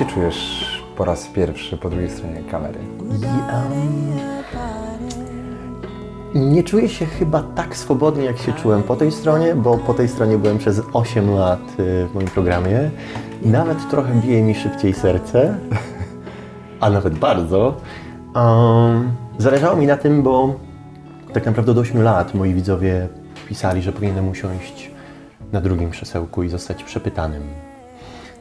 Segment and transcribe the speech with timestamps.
[0.00, 2.78] się czujesz po raz pierwszy po drugiej stronie kamery?
[6.34, 10.08] Nie czuję się chyba tak swobodnie, jak się czułem po tej stronie, bo po tej
[10.08, 12.90] stronie byłem przez 8 lat y, w moim programie
[13.42, 15.58] i nawet trochę bije mi szybciej serce,
[16.80, 17.76] a nawet bardzo.
[18.34, 20.54] Um, zależało mi na tym, bo
[21.32, 23.08] tak naprawdę do 8 lat moi widzowie
[23.48, 24.90] pisali, że powinienem usiąść
[25.52, 27.42] na drugim krzesełku i zostać przepytanym.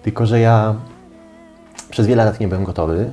[0.04, 0.76] Tylko, że ja
[1.90, 3.12] przez wiele lat nie byłem gotowy,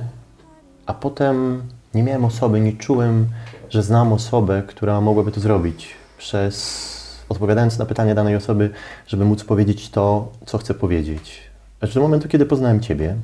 [0.85, 3.27] a potem nie miałem osoby, nie czułem,
[3.69, 5.95] że znam osobę, która mogłaby to zrobić.
[6.17, 6.97] Przez
[7.29, 8.69] odpowiadając na pytania danej osoby,
[9.07, 11.41] żeby móc powiedzieć to, co chcę powiedzieć.
[11.81, 13.15] Aż do momentu, kiedy poznałem Ciebie,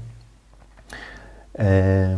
[1.60, 2.18] e,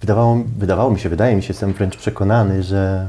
[0.00, 3.08] wydawało, wydawało mi się, wydaje mi się, jestem wręcz przekonany, że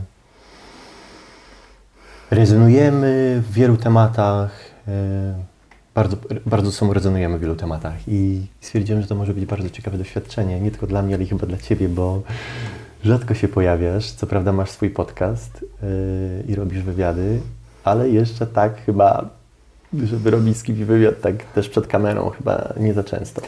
[2.32, 4.52] rezonujemy w wielu tematach.
[4.88, 5.51] E,
[5.96, 9.98] bardzo, bardzo sobą rezonujemy w wielu tematach i stwierdziłem, że to może być bardzo ciekawe
[9.98, 12.22] doświadczenie, nie tylko dla mnie, ale i chyba dla Ciebie, bo
[13.04, 14.12] rzadko się pojawiasz.
[14.12, 17.40] Co prawda masz swój podcast yy, i robisz wywiady,
[17.84, 19.30] ale jeszcze tak chyba,
[19.94, 23.42] żeby robić z kimś wywiad tak też przed kamerą, chyba nie za często.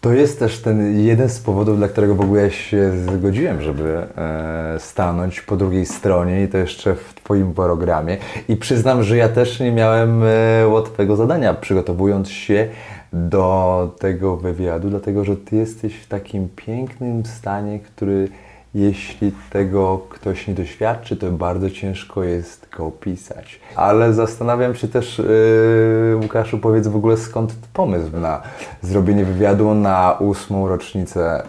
[0.00, 4.76] To jest też ten jeden z powodów, dla którego w ogóle się zgodziłem, żeby e,
[4.78, 8.16] stanąć po drugiej stronie i to jeszcze w Twoim programie.
[8.48, 12.68] I przyznam, że ja też nie miałem e, łatwego zadania przygotowując się
[13.12, 18.28] do tego wywiadu, dlatego że Ty jesteś w takim pięknym stanie, który
[18.74, 23.60] jeśli tego ktoś nie doświadczy, to bardzo ciężko jest go opisać.
[23.76, 28.42] Ale zastanawiam się też, yy, Łukaszu, powiedz w ogóle skąd pomysł na
[28.82, 31.42] zrobienie wywiadu na ósmą rocznicę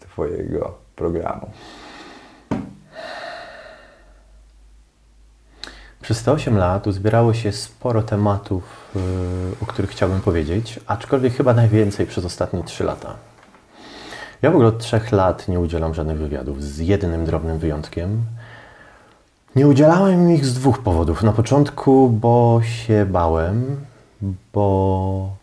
[0.00, 1.46] yy, Twojego programu?
[6.04, 9.00] Przez te 8 lat uzbierało się sporo tematów, yy,
[9.62, 13.14] o których chciałbym powiedzieć, aczkolwiek chyba najwięcej przez ostatnie 3 lata.
[14.42, 18.22] Ja w ogóle od trzech lat nie udzielam żadnych wywiadów, z jednym drobnym wyjątkiem.
[19.56, 21.22] Nie udzielałem ich z dwóch powodów.
[21.22, 23.76] Na początku, bo się bałem,
[24.52, 25.36] bo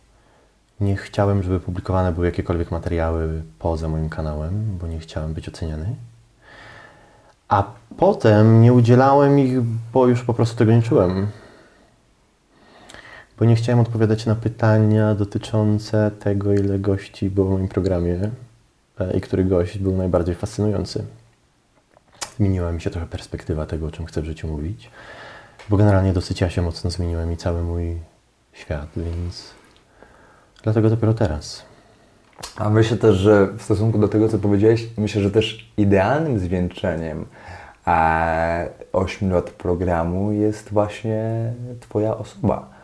[0.82, 5.96] nie chciałem, żeby publikowane były jakiekolwiek materiały poza moim kanałem, bo nie chciałem być oceniany.
[7.52, 7.64] A
[7.98, 9.62] potem nie udzielałem ich,
[9.94, 11.28] bo już po prostu tego nie czułem.
[13.40, 18.32] Bo nie chciałem odpowiadać na pytania dotyczące tego, ile gości było w moim programie
[19.00, 21.06] e, i który gość był najbardziej fascynujący.
[22.38, 24.92] Zmieniła mi się trochę perspektywa tego, o czym chcę w życiu mówić,
[25.70, 27.98] bo generalnie dosyć ja się mocno zmieniłem i cały mój
[28.54, 29.54] świat, więc
[30.64, 31.72] dlatego dopiero teraz.
[32.56, 37.26] A myślę też, że w stosunku do tego, co powiedziałeś, myślę, że też idealnym zwieńczeniem
[37.88, 42.81] e, 8 lat programu jest właśnie Twoja osoba.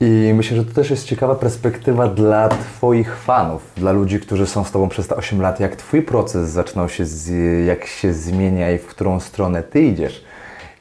[0.00, 4.64] I myślę, że to też jest ciekawa perspektywa dla Twoich fanów, dla ludzi, którzy są
[4.64, 5.60] z Tobą przez te 8 lat.
[5.60, 7.30] Jak Twój proces zaczynał się, z,
[7.66, 10.24] jak się zmienia i w którą stronę Ty idziesz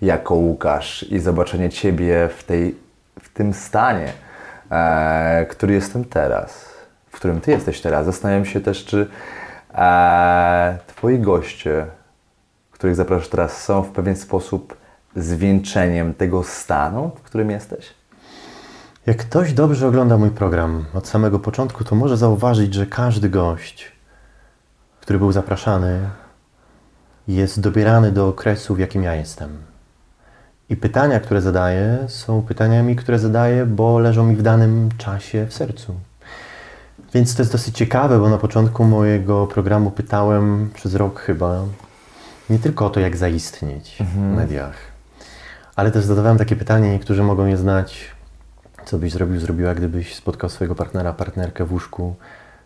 [0.01, 2.75] jako Łukasz i zobaczenie Ciebie w, tej,
[3.21, 4.13] w tym stanie,
[4.71, 6.69] e, który jestem teraz,
[7.09, 8.05] w którym Ty jesteś teraz.
[8.05, 9.07] Zastanawiam się też, czy
[9.75, 11.85] e, Twoi goście,
[12.77, 14.77] których zapraszasz teraz, są w pewien sposób
[15.15, 17.85] zwieńczeniem tego stanu, w którym jesteś?
[19.05, 23.91] Jak ktoś dobrze ogląda mój program od samego początku, to może zauważyć, że każdy gość,
[25.01, 26.09] który był zapraszany,
[27.27, 29.49] jest dobierany do okresu, w jakim ja jestem.
[30.69, 35.53] I pytania, które zadaję, są pytaniami, które zadaję, bo leżą mi w danym czasie w
[35.53, 35.93] sercu.
[37.13, 41.61] Więc to jest dosyć ciekawe, bo na początku mojego programu pytałem przez rok chyba
[42.49, 44.75] nie tylko o to, jak zaistnieć w mediach,
[45.75, 48.17] ale też zadawałem takie pytanie, niektórzy mogą je znać
[48.87, 52.15] co byś zrobił, zrobiła, gdybyś spotkał swojego partnera, partnerkę w łóżku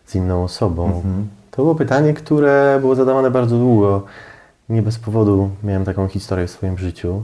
[0.06, 1.02] z inną osobą?
[1.50, 4.02] To było pytanie, które było zadawane bardzo długo.
[4.68, 7.22] Nie bez powodu miałem taką historię w swoim życiu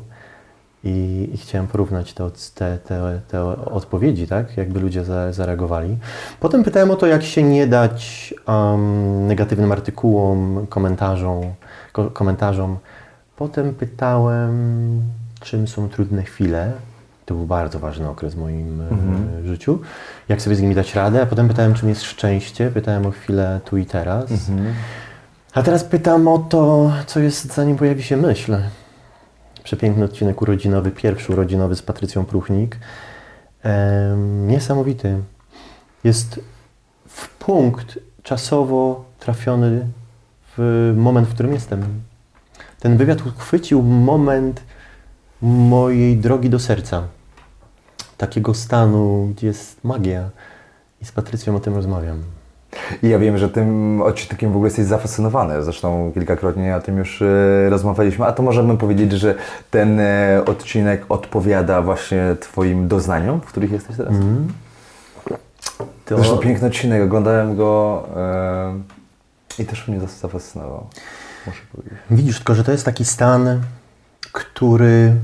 [0.84, 4.56] i, i chciałem porównać te, te, te, te odpowiedzi, tak?
[4.56, 5.96] Jakby ludzie za, zareagowali.
[6.40, 12.76] Potem pytałem o to, jak się nie dać um, negatywnym artykułom, komentarzom, ko komentarzom.
[13.36, 15.02] Potem pytałem,
[15.40, 16.72] czym są trudne chwile,
[17.26, 19.78] to był bardzo ważny okres w moim e, życiu.
[20.28, 21.22] Jak sobie z nimi dać radę?
[21.22, 22.70] A potem pytałem, czym jest szczęście.
[22.70, 24.30] Pytałem o chwilę tu i teraz.
[25.54, 28.56] A teraz pytam o to, co jest zanim pojawi się myśl.
[29.64, 32.78] Przepiękny odcinek urodzinowy, pierwszy urodzinowy z Patrycją Pruchnik.
[33.62, 35.18] Em, niesamowity.
[36.04, 36.40] Jest
[37.08, 39.86] w punkt czasowo trafiony
[40.58, 41.84] w moment, w którym jestem.
[42.80, 44.62] Ten wywiad uchwycił moment
[45.42, 47.02] mojej drogi do serca.
[48.16, 50.30] Takiego stanu, gdzie jest magia.
[51.02, 52.22] I z Patrycją o tym rozmawiam.
[53.02, 55.62] I ja wiem, że tym odcinkiem w ogóle jesteś zafascynowany.
[55.62, 58.26] Zresztą kilkakrotnie o tym już e, rozmawialiśmy.
[58.26, 59.34] A to możemy powiedzieć, że
[59.70, 64.12] ten e, odcinek odpowiada właśnie Twoim doznaniom, w których jesteś teraz?
[64.12, 64.48] Mm.
[66.04, 66.16] To...
[66.16, 68.97] Zresztą piękny odcinek, oglądałem go e,
[69.58, 70.86] i też mnie zafascynował.
[71.46, 71.98] Muszę powiedzieć.
[72.10, 73.62] Widzisz, tylko że to jest taki stan,
[74.32, 75.14] który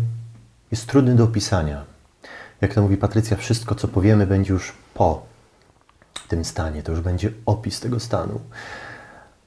[0.70, 1.84] jest trudny do opisania.
[2.60, 5.26] Jak to mówi Patrycja, wszystko co powiemy będzie już po
[6.28, 8.40] tym stanie, to już będzie opis tego stanu.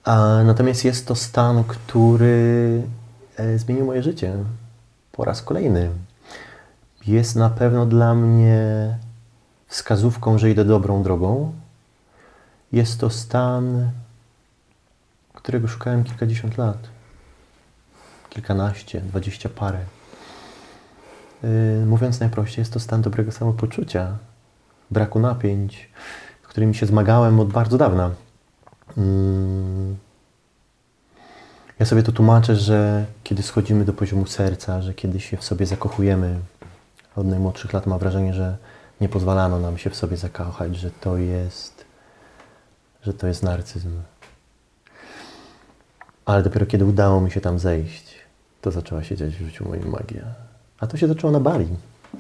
[0.04, 2.82] A, natomiast jest to stan, który
[3.38, 4.34] e, zmienił moje życie
[5.12, 5.90] po raz kolejny.
[7.08, 8.98] Jest na pewno dla mnie
[9.68, 11.54] wskazówką, że idę dobrą drogą.
[12.72, 13.92] Jest to stan,
[15.48, 16.78] którego szukałem kilkadziesiąt lat.
[18.30, 19.80] Kilkanaście, dwadzieścia parę.
[21.44, 24.18] Yy, mówiąc najprościej, jest to stan dobrego samopoczucia,
[24.92, 25.90] braku napięć,
[26.44, 28.12] z którymi się zmagałem od bardzo dawna.
[28.98, 29.04] Yy.
[31.80, 35.66] Ja sobie to tłumaczę, że kiedy schodzimy do poziomu serca, że kiedy się w sobie
[35.66, 36.40] zakochujemy,
[37.16, 38.58] od najmłodszych lat mam wrażenie, że
[39.02, 41.86] nie pozwalano nam się w sobie zakochać, że to jest,
[43.04, 44.02] że to jest narcyzm.
[46.28, 48.16] Ale dopiero kiedy udało mi się tam zejść,
[48.62, 50.24] to zaczęła się dziać w życiu mojej magia.
[50.80, 51.68] A to się zaczęło na Bali.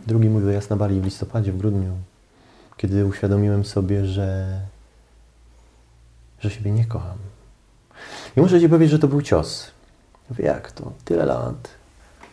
[0.07, 1.91] Drugi mój wyjazd na Bali w listopadzie, w grudniu,
[2.77, 4.59] kiedy uświadomiłem sobie, że,
[6.39, 7.17] że siebie nie kocham.
[8.37, 9.71] I muszę Ci powiedzieć, że to był cios.
[10.29, 10.91] Mówię, jak to?
[11.05, 11.69] Tyle lat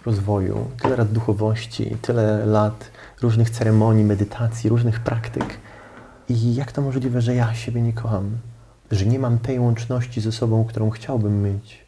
[0.07, 2.91] rozwoju, tyle lat duchowości, tyle lat
[3.23, 5.59] różnych ceremonii, medytacji, różnych praktyk.
[6.29, 8.39] I jak to możliwe, że ja siebie nie kocham?
[8.91, 11.85] Że nie mam tej łączności ze sobą, którą chciałbym mieć?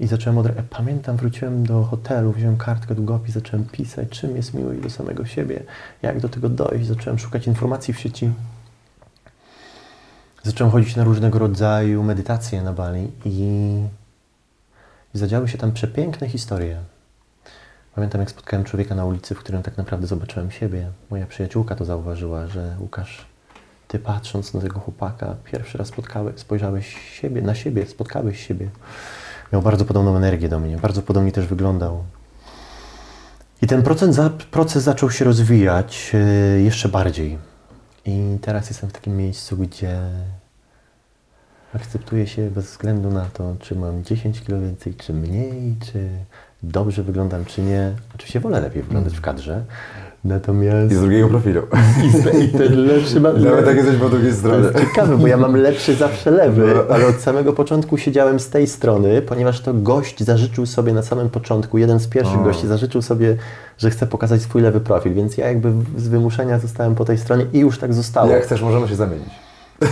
[0.00, 0.46] I zacząłem od...
[0.70, 5.62] Pamiętam, wróciłem do hotelu, wziąłem kartkę, długopis, zacząłem pisać, czym jest miłość do samego siebie,
[6.02, 6.86] jak do tego dojść.
[6.86, 8.30] Zacząłem szukać informacji w sieci.
[10.42, 13.82] Zacząłem chodzić na różnego rodzaju medytacje na Bali i,
[15.14, 16.80] i zadziały się tam przepiękne historie.
[17.94, 20.90] Pamiętam, jak spotkałem człowieka na ulicy, w którym tak naprawdę zobaczyłem siebie.
[21.10, 23.26] Moja przyjaciółka to zauważyła, że Łukasz,
[23.88, 28.68] ty patrząc na tego chłopaka, pierwszy raz spotkałeś, spojrzałeś siebie, na siebie, spotkałeś siebie.
[29.52, 32.04] Miał bardzo podobną energię do mnie, bardzo podobnie też wyglądał.
[33.62, 36.10] I ten proces, proces zaczął się rozwijać
[36.54, 37.38] yy, jeszcze bardziej.
[38.06, 40.00] I teraz jestem w takim miejscu, gdzie
[41.74, 46.08] akceptuję się bez względu na to, czy mam 10 kg więcej, czy mniej, czy
[46.62, 47.92] dobrze wyglądam, czy nie.
[48.14, 49.64] Oczywiście wolę lepiej wyglądać w kadrze.
[50.26, 50.92] Natomiast...
[50.92, 51.62] I z drugiego profilu.
[52.38, 53.32] I, i ten lepszy ma...
[53.32, 54.64] Nawet tak jesteś po drugiej To stronie.
[54.64, 56.94] jest ciekawe, bo ja mam lepszy zawsze lewy, No.
[56.94, 61.30] ale od samego początku siedziałem z tej strony, ponieważ to gość zażyczył sobie na samym
[61.30, 62.42] początku, jeden z pierwszych O.
[62.44, 63.36] gości zażyczył sobie,
[63.78, 67.46] że chce pokazać swój lewy profil, więc ja jakby z wymuszenia zostałem po tej stronie
[67.52, 68.30] i już tak zostało.
[68.30, 69.28] Jak chcesz, możemy się zamienić.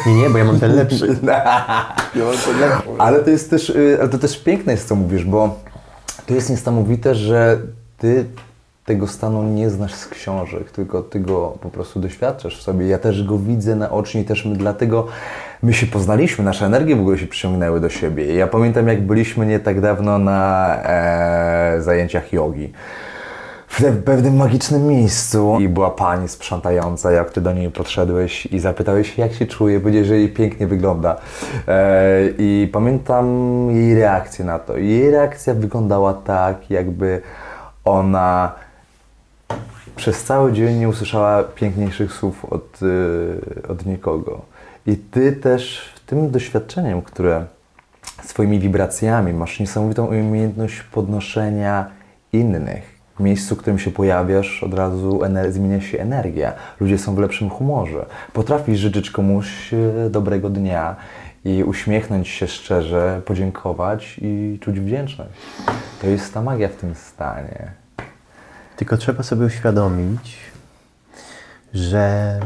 [0.06, 1.16] Nie, nie, bo ja mam ten lepszy.
[2.98, 5.60] Ale to jest też, y, ale to też piękne jest, co mówisz, bo
[6.26, 7.58] to jest niesamowite, że
[7.98, 8.24] ty
[8.84, 12.86] tego stanu nie znasz z książek, tylko ty go po prostu doświadczasz w sobie.
[12.86, 15.06] Ja też go widzę naocznie i też my dlatego
[15.62, 18.34] my się poznaliśmy, nasze energie w ogóle się przyciągnęły do siebie.
[18.34, 22.72] Ja pamiętam, jak byliśmy nie tak dawno na e, zajęciach jogi
[23.68, 29.18] w pewnym magicznym miejscu i była pani sprzątająca, jak ty do niej podszedłeś i zapytałeś
[29.18, 31.16] jak się czuje, powiedziałeś, że jej pięknie wygląda.
[31.68, 33.26] E, I pamiętam
[33.70, 34.76] jej reakcję na to.
[34.76, 37.20] Jej reakcja wyglądała tak, jakby
[37.84, 38.52] ona
[39.96, 44.42] przez cały dzień nie usłyszała piękniejszych słów od, y, od nikogo.
[44.86, 47.44] I ty też tym doświadczeniem, które
[48.24, 51.90] swoimi wibracjami masz niesamowitą umiejętność podnoszenia
[52.32, 52.94] innych.
[53.16, 56.52] W miejscu, w którym się pojawiasz, od razu zmienia się energia.
[56.80, 58.06] Ludzie są w lepszym humorze.
[58.32, 60.96] Potrafisz życzyć komuś e, dobrego dnia
[61.44, 65.30] i uśmiechnąć się szczerze, podziękować i czuć wdzięczność.
[66.00, 67.83] To jest ta magia w tym stanie.
[68.76, 70.36] Tylko trzeba sobie uświadomić,
[71.74, 72.40] że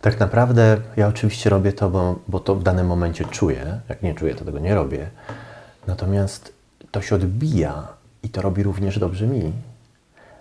[0.00, 3.80] tak naprawdę ja oczywiście robię to, bo, bo to w danym momencie czuję.
[3.88, 5.10] Jak nie czuję, to tego nie robię.
[5.86, 6.52] Natomiast
[6.90, 7.88] to się odbija
[8.22, 9.52] i to robi również dobrze mi.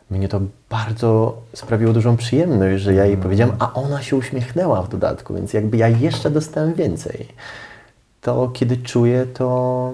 [0.09, 4.89] mnie to bardzo sprawiło dużą przyjemność, że ja jej powiedziałem, a ona się uśmiechnęła w
[4.89, 7.27] dodatku, więc jakby ja jeszcze dostałem więcej.
[8.21, 9.93] To kiedy czuję, to.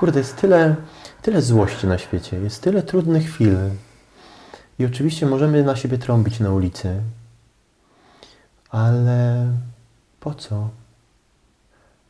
[0.00, 0.76] Kurde, jest tyle,
[1.22, 3.56] tyle złości na świecie, jest tyle trudnych chwil.
[4.78, 7.00] I oczywiście możemy na siebie trąbić na ulicy,
[8.70, 9.46] ale
[10.20, 10.68] po co?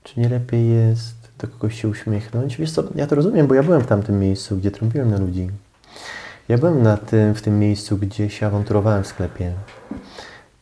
[0.02, 2.56] Czy nie lepiej jest do kogoś się uśmiechnąć?
[2.56, 5.50] Wiesz co, ja to rozumiem, bo ja byłem w tamtym miejscu, gdzie trąbiłem na ludzi.
[6.48, 9.52] Ja byłem na tym, w tym miejscu, gdzie się awanturowałem w sklepie,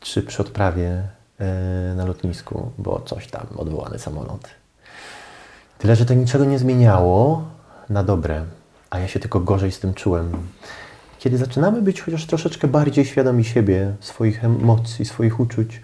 [0.00, 1.02] czy przy odprawie
[1.38, 4.57] e, na lotnisku, bo coś tam, odwołany samolot.
[5.78, 7.44] Tyle, że to niczego nie zmieniało
[7.90, 8.44] na dobre,
[8.90, 10.32] a ja się tylko gorzej z tym czułem.
[11.18, 15.80] Kiedy zaczynamy być chociaż troszeczkę bardziej świadomi siebie, swoich emocji, swoich uczuć,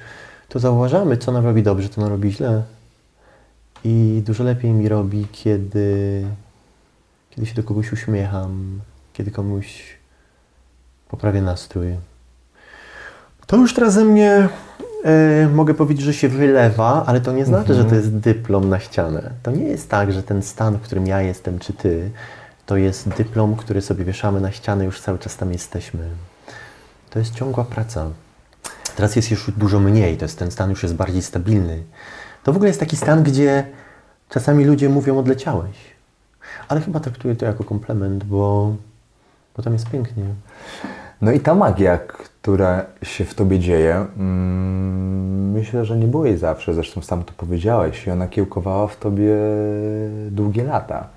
[0.48, 2.62] to zauważamy, co nam robi dobrze, co nam robi źle.
[3.84, 6.24] I dużo lepiej mi robi, kiedy,
[7.30, 8.80] kiedy się do kogoś uśmiecham,
[9.12, 9.96] kiedy komuś
[11.08, 11.96] poprawię nastrój.
[13.46, 14.48] To już teraz ze mnie
[15.54, 19.30] mogę powiedzieć, że się wylewa, ale to nie znaczy, że to jest dyplom na ścianę.
[19.42, 22.10] To nie jest tak, że ten stan, w którym ja jestem, czy ty,
[22.66, 26.08] to jest dyplom, który sobie wieszamy na ścianę, już cały czas tam jesteśmy.
[27.10, 28.10] To jest ciągła praca.
[28.96, 31.82] Teraz jest już dużo mniej, to jest, ten stan już jest bardziej stabilny.
[32.42, 33.66] To w ogóle jest taki stan, gdzie
[34.28, 35.76] czasami ludzie mówią odleciałeś.
[36.68, 38.74] Ale chyba traktuję to jako komplement, bo,
[39.56, 40.24] bo tam jest pięknie.
[41.20, 41.98] No i ta magia,
[42.44, 47.32] która się w tobie dzieje, mm, myślę, że nie było jej zawsze, zresztą sam to
[47.36, 49.34] powiedziałeś i ona kiełkowała w tobie
[50.30, 51.08] długie lata.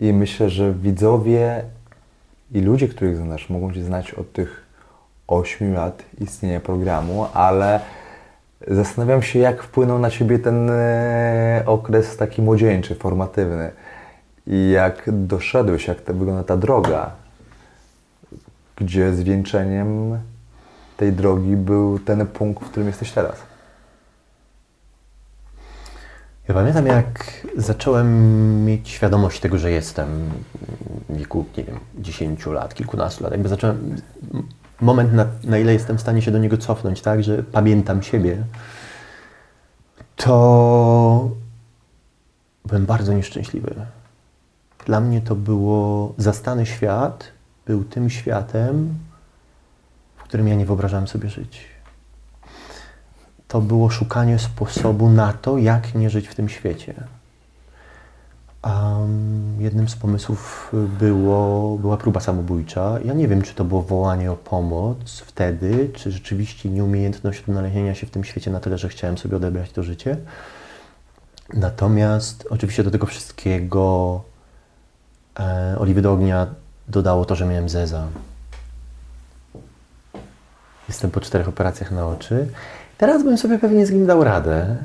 [0.00, 1.64] I myślę, że widzowie
[2.52, 4.62] i ludzie, których znasz, mogą Cię znać od tych
[5.28, 7.80] 8 lat istnienia programu, ale
[8.68, 13.70] zastanawiam się, jak wpłynął na Ciebie ten e, okres taki młodzieńczy, formatywny.
[14.46, 17.10] I jak doszedłeś, jak to wygląda ta droga,
[18.76, 20.18] gdzie zwieńczeniem
[21.02, 23.36] tej drogi był ten punkt, w którym jesteś teraz.
[26.48, 28.08] Ja pamiętam, jak zacząłem
[28.64, 30.30] mieć świadomość tego, że jestem
[31.08, 33.32] w wieku, nie wiem, 10 lat, kilkunastu lat.
[33.32, 33.96] Jakby zacząłem,
[34.80, 38.36] moment, na, na ile jestem w stanie się do niego cofnąć, tak, że pamiętam siebie,
[40.16, 41.30] to
[42.64, 43.74] byłem bardzo nieszczęśliwy.
[44.86, 47.24] Dla mnie to było, zastany świat
[47.66, 48.94] był tym światem,
[50.32, 51.72] którym ja nie wyobrażałem sobie żyć
[53.52, 56.94] to było szukanie sposobu na to, jak nie żyć w tym świecie.
[58.64, 62.98] Um, jednym z pomysłów było, była próba samobójcza.
[63.04, 68.06] Ja nie wiem, czy to było wołanie o pomoc wtedy, czy rzeczywiście nieumiejętność odnalezienia się
[68.06, 70.16] w tym świecie na tyle, że chciałem sobie odebrać to życie.
[71.54, 74.20] Natomiast oczywiście do tego wszystkiego
[75.40, 76.46] e, oliwy do ognia
[76.88, 78.06] dodało to, że miałem zeza.
[80.92, 82.46] Jestem po czterech operacjach na oczy
[82.98, 84.76] Teraz bym sobie pewnie z nim dał radę.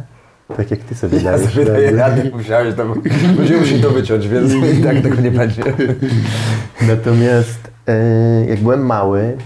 [0.58, 2.86] Tak jak ty sobie Ja dajesz sobie daję radę, musiałeś to,
[3.38, 5.64] będziemy musieli to wyciąć, więc i tak tego nie będzie.
[6.82, 9.38] Natomiast e, jak byłem mały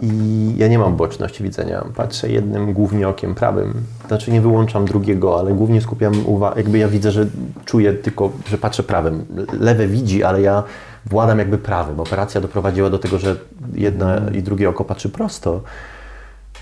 [0.00, 0.08] i
[0.56, 3.74] ja nie mam boczności widzenia, patrzę jednym głównie okiem prawym,
[4.08, 7.26] znaczy nie wyłączam drugiego, ale głównie skupiam uwagę, jakby ja widzę, że
[7.64, 9.24] czuję tylko, że patrzę prawym.
[9.60, 10.62] Lewe widzi, ale ja
[11.06, 12.00] władam jakby prawym.
[12.00, 13.36] Operacja doprowadziła do tego, że
[13.74, 15.62] jedna i drugie oko patrzy prosto.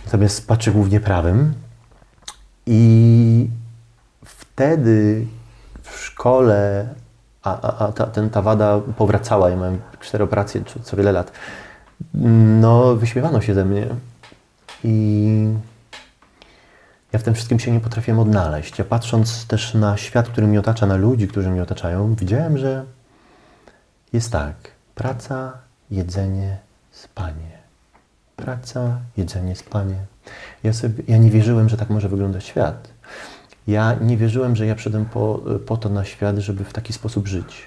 [0.05, 1.55] Natomiast patrzę głównie prawym
[2.67, 3.51] i
[4.25, 5.27] wtedy
[5.83, 6.89] w szkole,
[7.43, 11.13] a, a, a ta, ten, ta wada powracała, ja miałem cztery operacje co, co wiele
[11.13, 11.33] lat,
[12.61, 13.87] no wyśmiewano się ze mnie
[14.85, 15.49] i
[17.13, 18.79] ja w tym wszystkim się nie potrafiłem odnaleźć.
[18.79, 22.85] Ja patrząc też na świat, który mnie otacza, na ludzi, którzy mnie otaczają, widziałem, że
[24.13, 24.55] jest tak,
[24.95, 25.53] praca,
[25.91, 26.59] jedzenie,
[26.93, 27.59] spanie
[28.39, 29.95] praca, jedzenie, spanie.
[30.65, 32.89] Ja, sobie, ja nie wierzyłem, że tak może wyglądać świat.
[33.67, 37.29] Ja nie wierzyłem, że ja przyszedłem po, po to na świat, żeby w taki sposób
[37.29, 37.67] żyć.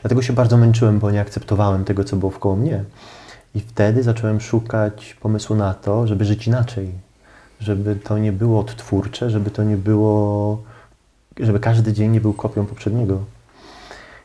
[0.00, 2.84] Dlatego się bardzo męczyłem, bo nie akceptowałem tego, co było wkoło mnie.
[3.54, 6.92] I wtedy zacząłem szukać pomysłu na to, żeby żyć inaczej.
[7.60, 10.62] Żeby to nie było odtwórcze, żeby to nie było,
[11.40, 13.24] żeby każdy dzień nie był kopią poprzedniego.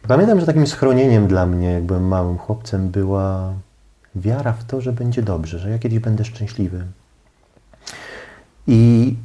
[0.08, 3.54] Pamiętam, że takim schronieniem dla mnie, jak byłem małym chłopcem, była
[4.16, 6.86] wiara w to, że będzie dobrze, że ja kiedyś będę szczęśliwy.
[8.68, 9.16] I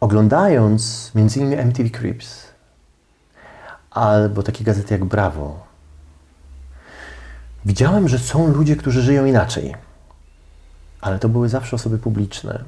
[0.00, 2.48] oglądając między innymi MTV Crips
[3.90, 5.66] albo takie gazety jak Bravo,
[7.64, 9.74] widziałem, że są ludzie, którzy żyją inaczej.
[11.00, 12.64] Ale to były zawsze osoby publiczne.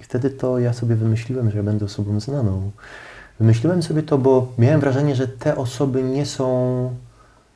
[0.00, 2.70] I wtedy to ja sobie wymyśliłem, że ja będę osobą znaną.
[3.40, 6.90] Wymyśliłem sobie to, bo miałem wrażenie, że te osoby nie są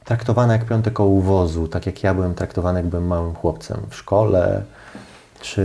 [0.04, 3.96] traktowane jak piąte koło wozu, tak jak ja byłem traktowany, jak byłem małym chłopcem w
[3.96, 4.62] szkole
[5.40, 5.64] czy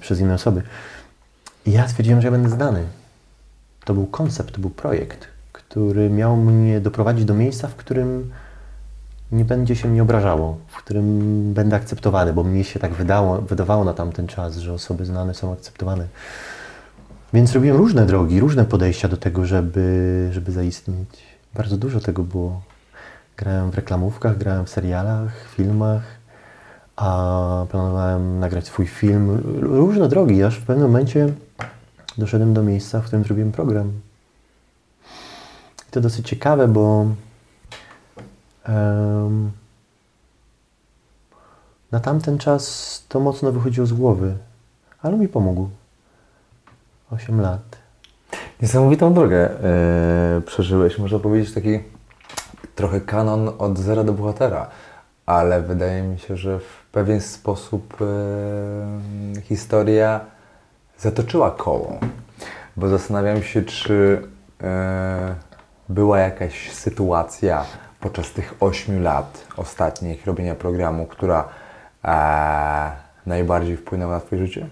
[0.00, 0.62] przez inne osoby.
[1.66, 2.84] I ja stwierdziłem, że ja będę znany.
[3.84, 8.32] To był koncept, to był projekt, który miał mnie doprowadzić do miejsca, w którym
[9.32, 13.84] nie będzie się mnie obrażało, w którym będę akceptowany, bo mnie się tak wydało, wydawało
[13.84, 16.06] na tamten czas, że osoby znane są akceptowane.
[17.32, 21.08] Więc robiłem różne drogi, różne podejścia do tego, żeby, żeby zaistnieć.
[21.54, 22.60] Bardzo dużo tego było.
[23.36, 26.02] Grałem w reklamówkach, grałem w serialach, filmach,
[26.96, 29.42] a planowałem nagrać swój film.
[29.60, 31.32] Różne drogi, aż w pewnym momencie
[32.18, 33.92] doszedłem do miejsca, w którym zrobiłem program.
[35.88, 37.06] I to dosyć ciekawe, bo
[38.64, 39.50] em,
[41.92, 44.36] na tamten czas to mocno wychodziło z głowy,
[45.02, 45.68] ale mi pomógł.
[47.10, 47.78] 8 lat.
[48.62, 51.78] Niesamowitą drogę e, przeżyłeś, można powiedzieć taki
[52.74, 54.68] trochę kanon od zera do bohatera,
[55.26, 60.20] ale wydaje mi się, że w pewien sposób e, historia
[60.98, 61.98] zatoczyła koło,
[62.76, 64.22] bo zastanawiam się, czy
[64.62, 65.34] e,
[65.88, 67.64] była jakaś sytuacja
[68.00, 71.48] podczas tych 8 lat ostatnich robienia programu, która
[73.26, 74.68] najbardziej wpłynęła na Twoje życie?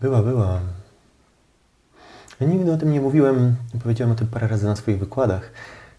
[0.00, 0.60] Była, była.
[2.42, 5.50] Ja nigdy o tym nie mówiłem, powiedziałem o tym parę razy na swoich wykładach.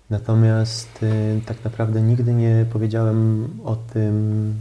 [0.09, 4.53] Natomiast y, tak naprawdę nigdy nie powiedziałem o tym,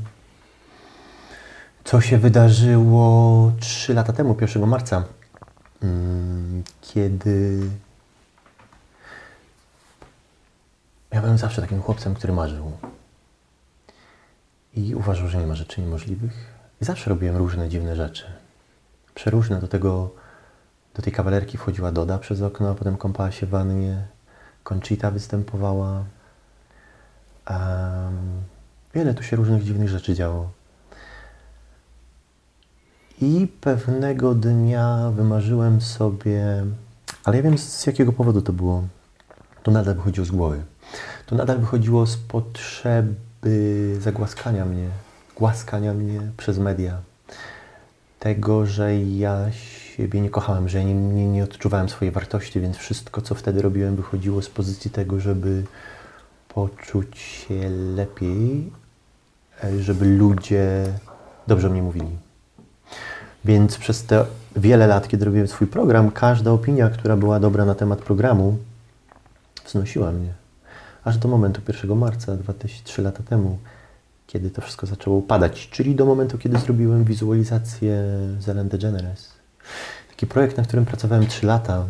[1.85, 5.05] co się wydarzyło 3 lata temu, 1 marca,
[5.83, 7.61] mm, kiedy
[11.13, 12.73] ja byłem zawsze takim chłopcem, który marzył.
[14.75, 16.53] I uważał, że nie ma rzeczy niemożliwych.
[16.83, 18.25] I zawsze robiłem różne dziwne rzeczy.
[19.15, 19.61] Przeróżne.
[19.61, 20.22] Do tego,
[20.95, 24.07] do tej kawalerki wchodziła Doda przez okno, a potem kąpała się w wannie.
[24.65, 26.05] Conchita występowała.
[27.47, 28.43] Em,
[28.95, 30.51] wiele tu się różnych dziwnych rzeczy działo.
[33.21, 36.65] I pewnego dnia wymarzyłem sobie,
[37.25, 38.83] ale ja wiem z jakiego powodu to było.
[39.63, 40.63] To nadal wychodziło z głowy.
[41.27, 44.89] To nadal wychodziło z potrzeby zagłaskania mnie,
[45.37, 47.01] głaskania mnie przez media.
[48.19, 49.51] Tego, że ja
[49.97, 53.97] siebie nie kochałem, że nie, nie, nie odczuwałem swojej wartości, więc wszystko, co wtedy robiłem,
[53.97, 55.65] wychodziło z pozycji tego, żeby
[56.49, 58.73] poczuć się lepiej,
[59.65, 60.87] e, żeby ludzie
[61.47, 62.17] dobrze o mnie mówili.
[63.45, 64.25] Więc przez te
[64.57, 68.59] wiele lat, kiedy robiłem swój program, każda opinia, która była dobra na temat programu,
[69.67, 70.33] wznosiła mnie.
[71.05, 73.59] Aż do momentu 1 marca 2003 lata temu,
[74.27, 78.05] kiedy to wszystko zaczęło upadać, czyli do momentu, kiedy zrobiłem wizualizację
[78.41, 79.32] z Ellen DeGeneres.
[80.09, 81.85] Taki projekt, na którym pracowałem 3 lata.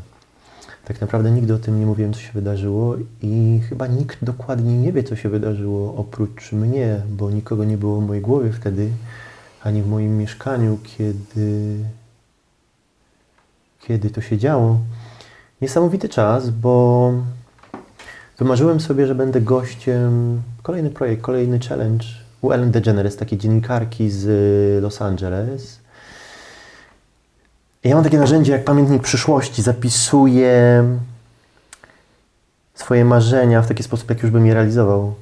[0.85, 4.93] Tak naprawdę nigdy o tym nie mówiłem, co się wydarzyło i chyba nikt dokładnie nie
[4.93, 8.89] wie, co się wydarzyło oprócz mnie, bo nikogo nie było w mojej głowie wtedy,
[9.63, 11.77] ani w moim mieszkaniu, kiedy,
[13.81, 14.79] kiedy to się działo.
[15.61, 17.13] Niesamowity czas, bo
[18.39, 22.05] wymarzyłem sobie, że będę gościem, kolejny projekt, kolejny challenge
[22.41, 25.82] u Ellen DeGeneres, takiej dziennikarki z Los Angeles.
[27.85, 30.85] Ja mam takie narzędzie jak pamiętnik przyszłości, zapisuję
[32.75, 35.14] swoje marzenia w taki sposób, jak już bym je realizował.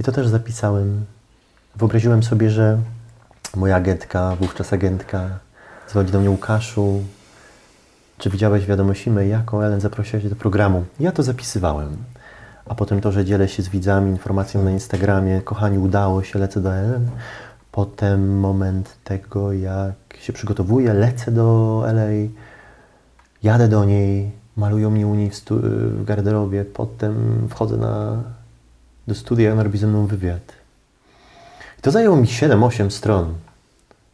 [0.00, 1.04] I to też zapisałem.
[1.76, 2.78] Wyobraziłem sobie, że
[3.56, 5.38] moja agentka, wówczas agentka,
[5.90, 7.02] dzwoni do mnie Łukaszu,
[8.18, 10.84] czy widziałeś wiadomość e jaką Ellen zaprosiła do programu?
[11.00, 11.96] Ja to zapisywałem.
[12.66, 16.60] A potem to, że dzielę się z widzami informacją na Instagramie, kochani, udało się, lecę
[16.60, 17.10] do Ellen.
[17.72, 22.30] Potem moment tego, jak się przygotowuję, lecę do LA,
[23.42, 28.22] jadę do niej, malują mnie u niej w, w garderobie, potem wchodzę na,
[29.06, 30.52] do studia i ona robi ze mną wywiad.
[31.78, 33.34] I to zajęło mi 7-8 stron.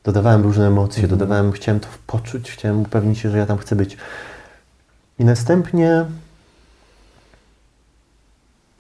[0.05, 3.97] Dodawałem różne emocje, dodawałem, chciałem to poczuć, chciałem upewnić się, że ja tam chcę być.
[5.19, 6.05] I następnie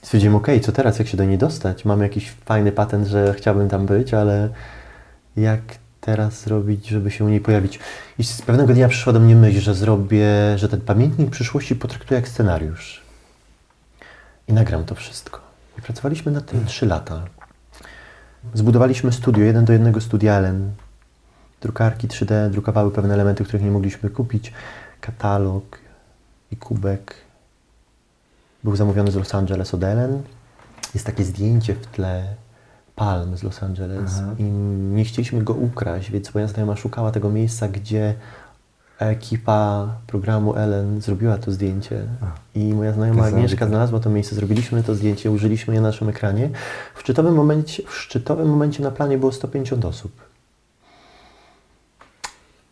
[0.02, 1.84] stwierdziłem, ok, co teraz, jak się do niej dostać?
[1.84, 4.48] Mam jakiś fajny patent, że chciałbym tam być, ale
[5.36, 5.60] jak
[6.00, 7.78] teraz zrobić, żeby się u niej pojawić?
[8.18, 12.20] I z pewnego dnia przyszła do mnie myśl, że zrobię, że ten pamiętnik przyszłości potraktuję
[12.20, 13.02] jak scenariusz.
[14.48, 15.40] I nagram to wszystko.
[15.78, 17.24] I pracowaliśmy nad tym 3 lata.
[18.54, 20.72] Zbudowaliśmy studio, jeden do jednego studia Ellen.
[21.60, 24.52] Drukarki 3D drukowały pewne elementy, których nie mogliśmy kupić.
[25.00, 25.78] Katalog
[26.50, 27.14] i kubek
[28.64, 30.22] był zamówiony z Los Angeles od Ellen.
[30.94, 32.34] Jest takie zdjęcie w tle
[33.00, 34.34] palm z Los Angeles Aha.
[34.38, 34.42] i
[34.94, 38.14] nie chcieliśmy go ukraść, więc moja znajoma szukała tego miejsca, gdzie
[38.98, 42.02] Ekipa programu Ellen zrobiła to zdjęcie
[42.54, 43.24] i moja znajoma.
[43.24, 44.34] Agnieszka znalazła to miejsce.
[44.34, 46.50] Zrobiliśmy to zdjęcie, użyliśmy je na naszym ekranie.
[46.94, 50.12] W szczytowym momencie, w szczytowym momencie na planie było 150 osób.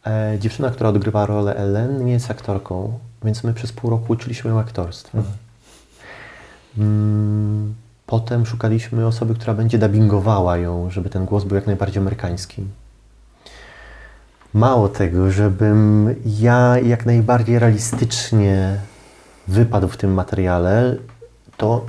[0.06, 4.50] E, dziewczyna, która odgrywa rolę Ellen, nie jest aktorką, więc my przez pół roku uczyliśmy
[4.50, 5.18] ją aktorstwa.
[6.78, 7.74] Mm,
[8.09, 12.64] Potem szukaliśmy osoby, która będzie dubbingowała ją, żeby ten głos był jak najbardziej amerykański.
[14.55, 18.77] Mało tego, żebym ja jak najbardziej realistycznie
[19.49, 20.97] wypadł w tym materiale,
[21.57, 21.87] to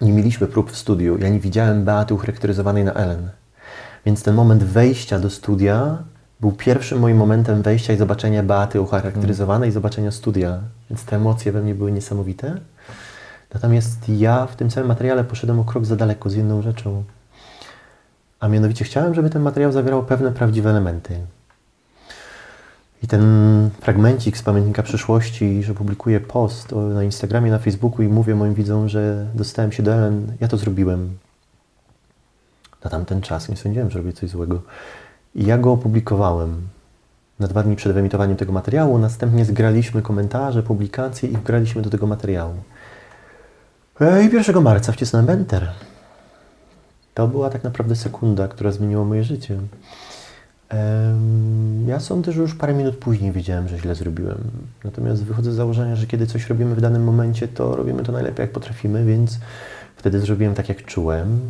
[0.00, 1.18] nie mieliśmy prób w studiu.
[1.18, 3.30] Ja nie widziałem Beaty ucharakteryzowanej na Ellen.
[4.06, 5.98] Więc ten moment wejścia do studia
[6.40, 10.60] był pierwszym moim momentem wejścia i zobaczenia Beaty ucharakteryzowanej i zobaczenia studia.
[10.90, 12.60] Więc te emocje we mnie były niesamowite.
[13.54, 17.04] Natomiast ja w tym samym materiale poszedłem o krok za daleko z jedną rzeczą.
[18.40, 21.20] A mianowicie chciałem, żeby ten materiał zawierał pewne prawdziwe elementy.
[23.02, 23.22] I ten
[23.80, 28.88] fragmencik z pamiętnika przyszłości, że publikuję post na Instagramie, na Facebooku i mówię moim widzom,
[28.88, 31.18] że dostałem się do Ellen, ja to zrobiłem.
[32.84, 34.62] Na tamten czas nie sądziłem, że robię coś złego.
[35.34, 36.68] I ja go opublikowałem
[37.38, 38.98] na dwa dni przed wyemitowaniem tego materiału.
[38.98, 42.54] Następnie zgraliśmy komentarze, publikacje i wgraliśmy do tego materiału.
[44.00, 45.68] I 1 marca wcisnąłem Enter.
[47.14, 49.58] To była tak naprawdę sekunda, która zmieniła moje życie.
[51.86, 54.38] Ja sądzę, że już parę minut później wiedziałem, że źle zrobiłem.
[54.84, 58.42] Natomiast wychodzę z założenia, że kiedy coś robimy w danym momencie, to robimy to najlepiej
[58.42, 59.38] jak potrafimy, więc
[59.96, 61.40] wtedy zrobiłem tak, jak czułem.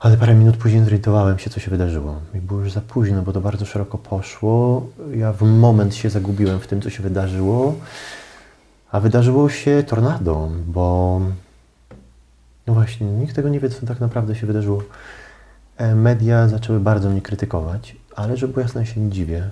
[0.00, 2.20] Ale parę minut później zorientowałem się, co się wydarzyło.
[2.34, 4.86] I było już za późno, bo to bardzo szeroko poszło.
[5.14, 7.74] Ja w moment się zagubiłem w tym, co się wydarzyło.
[8.92, 11.20] A wydarzyło się tornado, bo
[12.66, 14.82] no właśnie, nikt tego nie wie, co tak naprawdę się wydarzyło.
[15.76, 19.50] E, Media zaczęły bardzo mnie krytykować, ale żeby było jasne, ja się nie dziwię.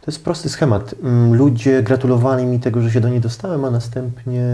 [0.00, 0.94] To jest prosty schemat.
[1.02, 4.44] Mm, Ludzie gratulowali mi tego, że się do niej dostałem, a następnie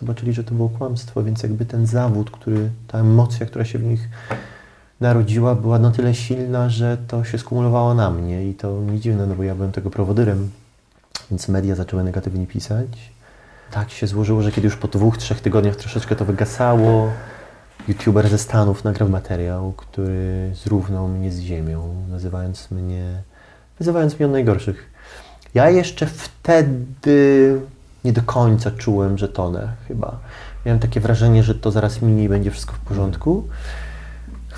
[0.00, 3.84] zobaczyli, że to było kłamstwo, więc jakby ten zawód, który, ta emocja, która się w
[3.84, 4.08] nich
[5.00, 9.26] narodziła, była na tyle silna, że to się skumulowało na mnie i to nie dziwne,
[9.26, 10.50] no bo ja byłem tego prowodyrem,
[11.30, 13.12] więc media zaczęły negatywnie pisać.
[13.70, 17.10] Tak się złożyło, że kiedy już po dwóch, trzech tygodniach troszeczkę to wygasało,
[17.88, 23.22] YouTuber ze Stanów nagrał materiał, który zrównał mnie z ziemią, nazywając mnie,
[23.78, 24.90] wyzywając mnie od najgorszych.
[25.54, 27.60] Ja jeszcze wtedy
[28.04, 30.18] nie do końca czułem, że tonę chyba.
[30.66, 33.48] Miałem takie wrażenie, że to zaraz minie i będzie wszystko w porządku.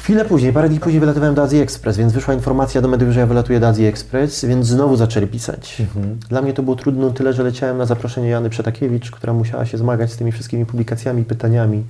[0.07, 3.21] Chwilę później, parę dni później wylatywałem do Azji Express, więc wyszła informacja do mediów, że
[3.21, 5.83] ja wylatuję do Azji Express, więc znowu zaczęli pisać.
[6.29, 9.79] Dla mnie to było trudno tyle, że leciałem na zaproszenie Jany Przetakiewicz, która musiała się
[9.79, 11.85] zmagać z tymi wszystkimi publikacjami, pytaniami.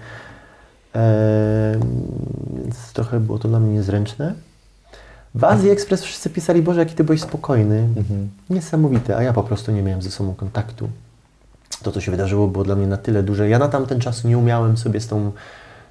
[0.95, 1.79] Eee,
[2.63, 4.35] więc trochę było to dla mnie niezręczne.
[5.35, 7.89] W Azji Express wszyscy pisali, Boże, jaki ty byłeś spokojny.
[8.51, 10.89] Niesamowite, a ja po prostu nie miałem ze sobą kontaktu.
[11.83, 13.49] To, co się wydarzyło, było dla mnie na tyle duże.
[13.49, 15.33] Ja na tamten czas nie umiałem sobie z tą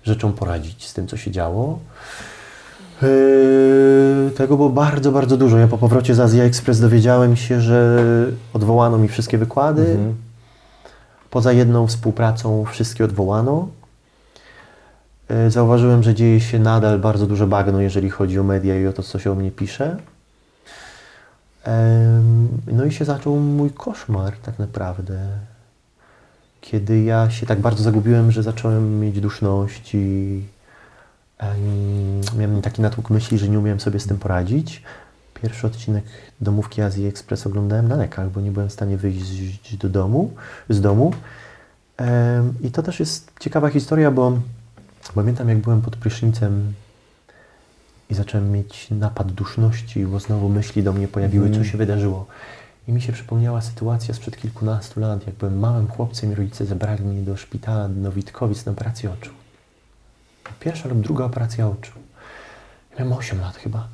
[0.05, 1.79] rzeczą poradzić, z tym, co się działo.
[3.01, 5.57] Yy, tego było bardzo, bardzo dużo.
[5.57, 8.05] Ja po powrocie z Azji Express dowiedziałem się, że
[8.53, 9.97] odwołano mi wszystkie wykłady.
[11.29, 13.67] Poza jedną współpracą wszystkie odwołano.
[15.29, 18.93] Yy, Zauważyłem, że dzieje się nadal bardzo duże bagno, jeżeli chodzi o media i o
[18.93, 19.97] to, co się o mnie pisze.
[22.67, 25.27] No i się zaczął mój koszmar tak naprawdę.
[26.71, 30.43] Kiedy ja się tak bardzo zagubiłem, że zacząłem mieć duszności,
[31.37, 34.83] em, miałem taki natłok myśli, że nie umiałem sobie z tym poradzić.
[35.41, 36.03] Pierwszy odcinek
[36.41, 40.33] Domówki Azji Express oglądałem na lekach, bo nie byłem w stanie wyjść do domu,
[40.69, 41.13] z domu.
[42.61, 44.39] I to też jest ciekawa historia, bo
[45.15, 46.73] pamiętam jak byłem pod prysznicem
[48.09, 52.25] i zacząłem mieć napad duszności, bo znowu myśli do mnie pojawiły, co się wydarzyło.
[52.87, 57.03] I mi się przypomniała sytuacja sprzed kilkunastu lat, jak byłem małym chłopcem i rodzice zabrali
[57.03, 59.31] mnie do szpitala do Witkowic na operację oczu.
[60.59, 61.91] Pierwsza lub druga operacja oczu.
[62.91, 63.87] Ja miałem 8 lat chyba.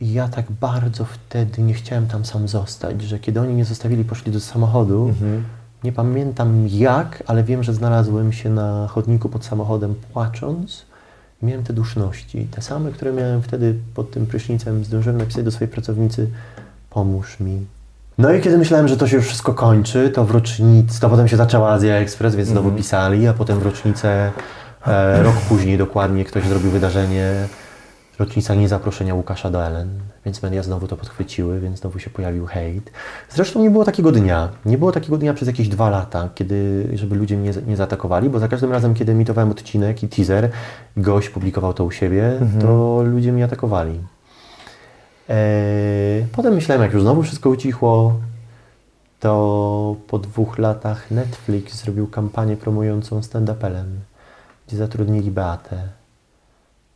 [0.00, 4.04] I ja tak bardzo wtedy nie chciałem tam sam zostać, że kiedy oni mnie zostawili,
[4.04, 5.14] poszli do samochodu,
[5.84, 10.86] nie pamiętam jak, ale wiem, że znalazłem się na chodniku pod samochodem płacząc
[11.42, 14.84] miałem te duszności, te same, które miałem wtedy pod tym prysznicem.
[14.84, 16.30] Zdążyłem napisać do swojej pracownicy,
[16.90, 17.66] pomóż mi.
[18.18, 21.28] No i kiedy myślałem, że to się już wszystko kończy, to w rocznicy, to potem
[21.28, 24.32] się zaczęła Azja Express, więc znowu pisali, a potem w rocznicę,
[24.86, 27.32] e, rok później dokładnie, ktoś zrobił wydarzenie,
[28.18, 29.88] rocznica niezaproszenia Łukasza do Ellen,
[30.24, 32.90] więc media znowu to podchwyciły, więc znowu się pojawił hejt.
[33.30, 37.16] Zresztą nie było takiego dnia, nie było takiego dnia przez jakieś dwa lata, kiedy, żeby
[37.16, 40.50] ludzie mnie nie zaatakowali, bo za każdym razem, kiedy emitowałem odcinek i teaser,
[40.96, 44.00] gość publikował to u siebie, to ludzie mnie atakowali.
[45.28, 48.20] E, potem myślałem, jak już znowu wszystko ucichło,
[49.20, 53.70] to po dwóch latach Netflix zrobił kampanię promującą stand-up
[54.66, 55.88] gdzie zatrudnili Beatę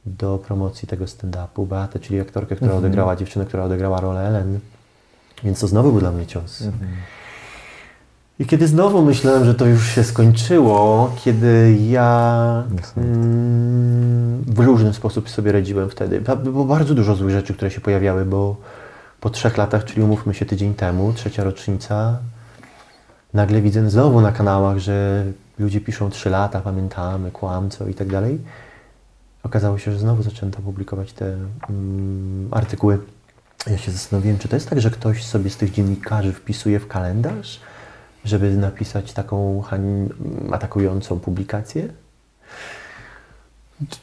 [0.07, 1.67] do promocji tego stand-upu.
[1.67, 4.61] Beatę, czyli aktorkę, która odegrała, dziewczynę, która odegrała rolę Ellen.
[5.45, 6.63] Więc to znowu był dla mnie cios.
[8.39, 12.65] I kiedy znowu myślałem, że to już się skończyło, kiedy ja
[12.97, 16.21] mm, w różny sposób sobie radziłem wtedy.
[16.45, 18.57] Było bardzo dużo złych rzeczy, które się pojawiały, bo
[19.21, 22.19] po trzech latach, czyli umówmy się tydzień temu, trzecia rocznica,
[23.35, 25.25] nagle widzę znowu na kanałach, że
[25.59, 28.39] ludzie piszą trzy lata, pamiętamy, kłamco i tak dalej.
[29.43, 31.37] Okazało się, że znowu zaczęto publikować te
[31.71, 32.99] mm, artykuły.
[33.67, 36.89] Ja się zastanowiłem, czy to jest tak, że ktoś sobie z tych dziennikarzy wpisuje w
[36.89, 37.61] kalendarz,
[38.27, 39.63] żeby napisać taką
[40.53, 41.89] atakującą publikację?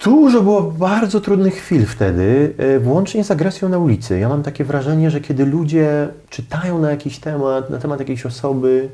[0.04, 4.20] Dużo było bardzo trudnych chwil wtedy, e, włącznie z agresją na ulicy.
[4.20, 8.90] Ja mam takie wrażenie, że kiedy ludzie czytają na jakiś temat, na temat jakiejś osoby,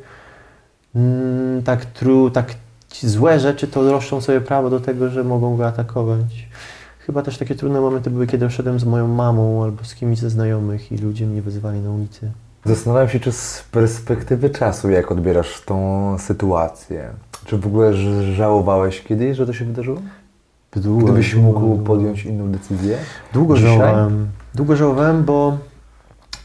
[0.96, 2.56] mm, tak, tru, tak
[3.02, 6.48] złe rzeczy, to roszczą sobie prawo do tego, że mogą go atakować.
[7.00, 10.30] Chyba też takie trudne momenty były, kiedy szedłem z moją mamą albo z kimś ze
[10.30, 12.32] znajomych i ludzie mnie wyzywali na ulicy.
[12.66, 17.10] Zastanawiam się, czy z perspektywy czasu, jak odbierasz tą sytuację?
[17.46, 17.94] Czy w ogóle
[18.36, 20.02] żałowałeś kiedyś, że to się wydarzyło?
[20.76, 21.84] Długo, Gdybyś mógł długo.
[21.84, 22.98] podjąć inną decyzję?
[23.34, 23.70] Długo Dzisiaj?
[23.78, 24.28] żałowałem.
[24.56, 25.58] Długo żałowałem, bo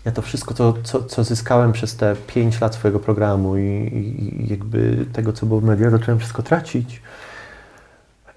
[0.04, 4.50] ja to wszystko, co, co, co zyskałem przez te 5 lat swojego programu i, i
[4.50, 7.02] jakby tego, co było w mediach, zacząłem wszystko tracić.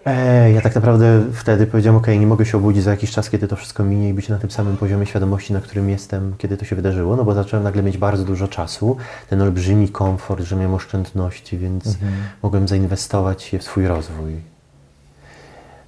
[0.08, 3.48] E, ja tak naprawdę wtedy powiedziałem, ok, nie mogę się obudzić za jakiś czas, kiedy
[3.48, 6.66] to wszystko minie i być na tym samym poziomie świadomości, na którym jestem, kiedy to
[6.66, 8.98] się wydarzyło, no bo zacząłem nagle mieć bardzo dużo czasu,
[9.30, 11.98] ten olbrzymi komfort, że miałem oszczędności, więc
[12.44, 14.36] mogłem zainwestować je w swój rozwój.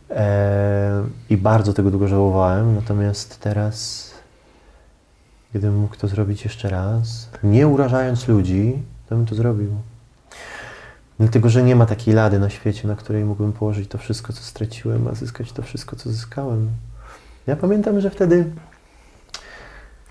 [0.09, 4.11] E, I bardzo tego długo żałowałem, natomiast teraz,
[5.51, 9.69] gdybym mógł to zrobić jeszcze raz, nie urażając ludzi, to bym to zrobił.
[11.19, 14.43] Dlatego, że nie ma takiej lady na świecie, na której mógłbym położyć to wszystko, co
[14.43, 16.69] straciłem, a zyskać to wszystko, co zyskałem.
[17.47, 18.45] Ja pamiętam, że wtedy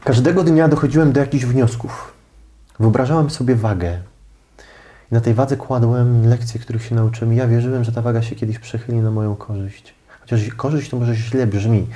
[0.04, 2.12] każdego dnia dochodziłem do jakichś wniosków.
[2.80, 3.98] Wyobrażałem sobie wagę.
[5.12, 7.34] I na tej wadze kładłem lekcje, których się nauczyłem.
[7.34, 9.94] I ja wierzyłem, że ta waga się kiedyś przechyli na moją korzyść.
[10.20, 11.86] Chociaż korzyść to może źle brzmi.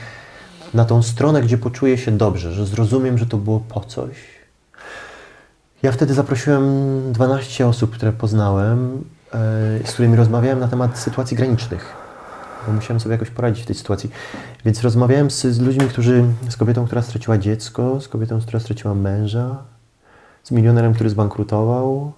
[0.74, 4.31] Na tą stronę, gdzie poczuję się dobrze, że zrozumiem, że to było po coś.
[5.82, 6.62] Ja wtedy zaprosiłem
[7.12, 9.38] 12 osób, które poznałem, e,
[9.84, 11.92] z którymi rozmawiałem na temat sytuacji granicznych.
[12.66, 14.10] Bo musiałem sobie jakoś poradzić w tej sytuacji.
[14.64, 18.94] Więc rozmawiałem z, z ludźmi, którzy, z kobietą, która straciła dziecko, z kobietą, która straciła
[18.94, 19.56] męża,
[20.42, 22.12] z milionerem, który zbankrutował,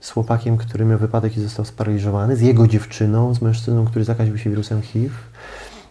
[0.00, 4.38] z chłopakiem, który miał wypadek i został sparaliżowany, z jego dziewczyną, z mężczyzną, który zakaźbił
[4.38, 5.14] się wirusem HIV.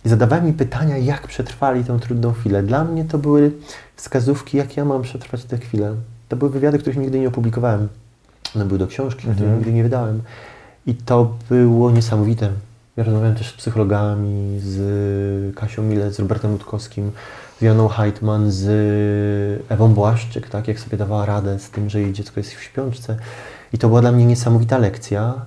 [0.05, 2.63] I zadawałem mi pytania, jak przetrwali tę trudną chwilę.
[2.63, 3.51] Dla mnie to były
[3.95, 5.95] wskazówki, jak ja mam przetrwać tę chwilę.
[6.29, 7.87] To były wywiady, których nigdy nie opublikowałem.
[8.55, 10.21] One były do książki, której nigdy nie wydałem.
[10.85, 12.49] I to było niesamowite.
[12.97, 17.11] Ja rozmawiałem też z psychologami, z Kasią Mile, z Robertem Utkowskim,
[17.59, 18.65] z Janą Heitman, z
[19.69, 23.17] Ewą Błaszczyk, tak, jak sobie dawała radę z tym, że jej dziecko jest w śpiączce.
[23.73, 25.45] I to była dla mnie niesamowita lekcja.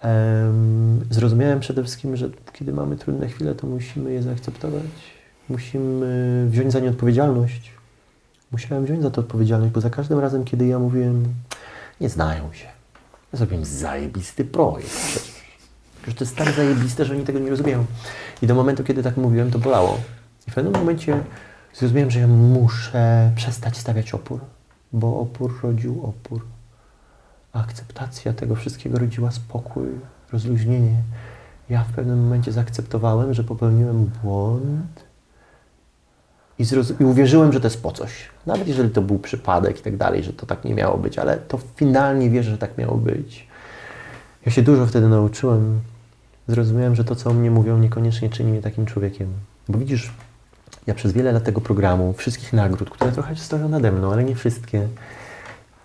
[0.00, 4.82] Em, zrozumiałem przede wszystkim, że kiedy mamy trudne chwile, to musimy je zaakceptować.
[5.48, 7.73] Musimy wziąć za nie odpowiedzialność.
[8.54, 11.24] Musiałem wziąć za to odpowiedzialność, bo za każdym razem, kiedy ja mówiłem,
[12.00, 12.66] nie znają się.
[13.32, 15.44] Ja zrobiłem zajebisty projekt przecież.
[16.04, 17.84] To jest tak zajebiste, że oni tego nie rozumieją.
[18.42, 19.98] I do momentu, kiedy tak mówiłem, to bolało.
[20.48, 21.22] I w pewnym momencie
[21.74, 24.40] zrozumiałem, że ja muszę przestać stawiać opór,
[24.92, 26.44] bo opór rodził opór.
[27.52, 29.86] A akceptacja tego wszystkiego rodziła spokój,
[30.32, 30.96] rozluźnienie.
[31.68, 35.03] Ja w pewnym momencie zaakceptowałem, że popełniłem błąd
[36.58, 36.64] i,
[37.00, 38.28] i uwierzyłem, że to jest po coś.
[38.46, 41.36] Nawet jeżeli to był przypadek i tak dalej, że to tak nie miało być, ale
[41.36, 43.46] to finalnie wierzę, że tak miało być.
[44.46, 45.80] Ja się dużo wtedy nauczyłem.
[46.48, 49.28] Zrozumiałem, że to, co o mnie mówią, niekoniecznie czyni mnie takim człowiekiem.
[49.68, 50.12] Bo widzisz,
[50.86, 54.34] ja przez wiele lat tego programu, wszystkich nagród, które trochę stoją nade mną, ale nie
[54.34, 54.88] wszystkie,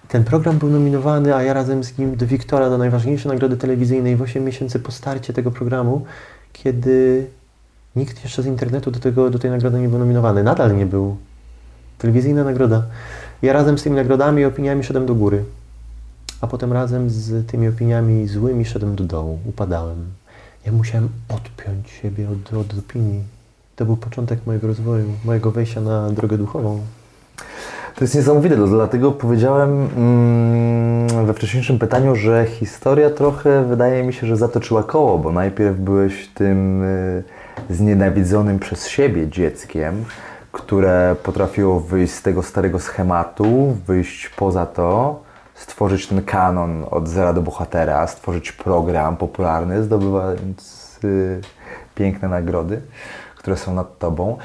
[0.10, 4.16] ten program był nominowany, a ja razem z nim do Wiktora, do najważniejszej nagrody telewizyjnej
[4.16, 6.06] w 8 miesięcy po starcie tego programu,
[6.54, 7.28] kiedy
[7.96, 10.44] nikt jeszcze z internetu do, tego, do tej nagrody nie był nominowany.
[10.44, 11.18] Nadal nie był.
[11.98, 12.84] Telewizyjna nagroda.
[13.42, 15.44] Ja razem z tymi nagrodami i opiniami szedłem do góry.
[16.42, 19.40] A potem razem z tymi opiniami złymi szedłem do dołu.
[19.46, 20.06] Upadałem.
[20.66, 23.24] Ja musiałem odpiąć siebie od, od opinii.
[23.76, 26.82] To był początek mojego rozwoju, mojego wejścia na drogę duchową.
[28.00, 34.14] To jest niesamowite, no, dlatego powiedziałem mm, we wcześniejszym pytaniu, że historia trochę wydaje mi
[34.14, 37.24] się, że zatoczyła koło, bo najpierw byłeś tym y,
[37.70, 40.06] znienawidzonym przez siebie dzieckiem,
[40.52, 45.22] które potrafiło wyjść z tego starego schematu, wyjść poza to,
[45.56, 51.42] stworzyć ten kanon od zera do bohatera, stworzyć program popularny, zdobywając y,
[51.96, 52.82] piękne nagrody,
[53.36, 54.38] które są nad tobą.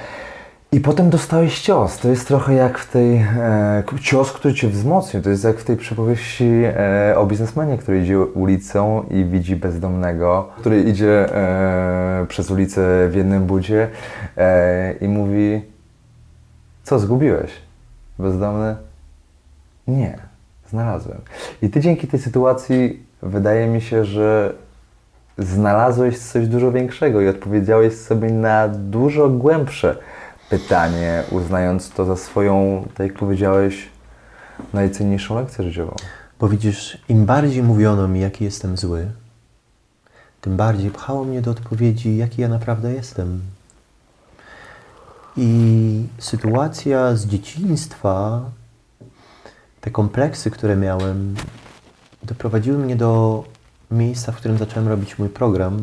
[0.74, 1.98] I potem dostałeś cios.
[1.98, 3.16] To jest trochę jak w tej.
[3.16, 5.22] E, cios, który cię wzmocnił.
[5.22, 10.48] To jest jak w tej przypowieści e, o biznesmenie, który idzie ulicą i widzi bezdomnego,
[10.58, 13.88] który idzie e, przez ulicę w jednym budzie
[14.36, 15.62] e, i mówi:
[16.82, 17.50] Co zgubiłeś?
[18.18, 18.76] Bezdomny?
[19.88, 20.18] Nie,
[20.70, 21.20] znalazłem.
[21.62, 24.54] I ty dzięki tej sytuacji wydaje mi się, że
[25.38, 29.96] znalazłeś coś dużo większego i odpowiedziałeś sobie na dużo głębsze
[30.58, 33.88] pytanie, uznając to za swoją, tak jak powiedziałeś,
[34.72, 35.96] najcenniejszą lekcję życiową.
[36.40, 39.06] Bo widzisz, im bardziej mówiono mi, jaki jestem zły,
[40.40, 43.40] tym bardziej pchało mnie do odpowiedzi, jaki ja naprawdę jestem.
[45.36, 48.42] I sytuacja z dzieciństwa,
[49.80, 51.34] te kompleksy, które miałem,
[52.22, 53.44] doprowadziły mnie do
[53.90, 55.82] miejsca, w którym zacząłem robić mój program,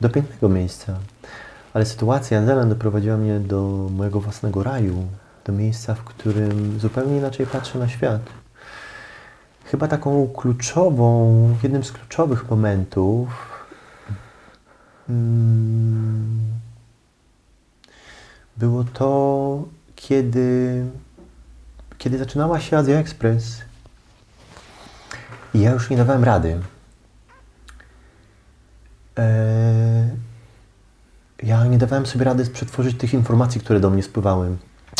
[0.00, 0.98] do pięknego miejsca.
[1.74, 5.06] Ale sytuacja Zelen doprowadziła mnie do mojego własnego raju,
[5.44, 8.20] do miejsca, w którym zupełnie inaczej patrzę na świat.
[9.64, 13.28] Chyba taką kluczową, jednym z kluczowych momentów
[15.08, 16.40] mm,
[18.56, 19.64] było to,
[19.96, 20.84] kiedy,
[21.98, 23.62] kiedy zaczynała się Azja Express.
[25.54, 26.60] I ja już nie dawałem rady.
[29.16, 30.10] Eee,
[31.42, 34.56] ja nie dawałem sobie rady przetworzyć tych informacji, które do mnie spływały.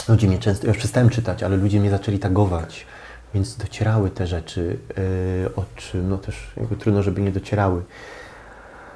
[0.08, 2.86] Ludzie mnie często, ja już przestałem czytać, ale ludzie mnie zaczęli tagować,
[3.34, 4.78] więc docierały te rzeczy,
[5.44, 7.82] e, o czym no też jakby trudno, żeby nie docierały.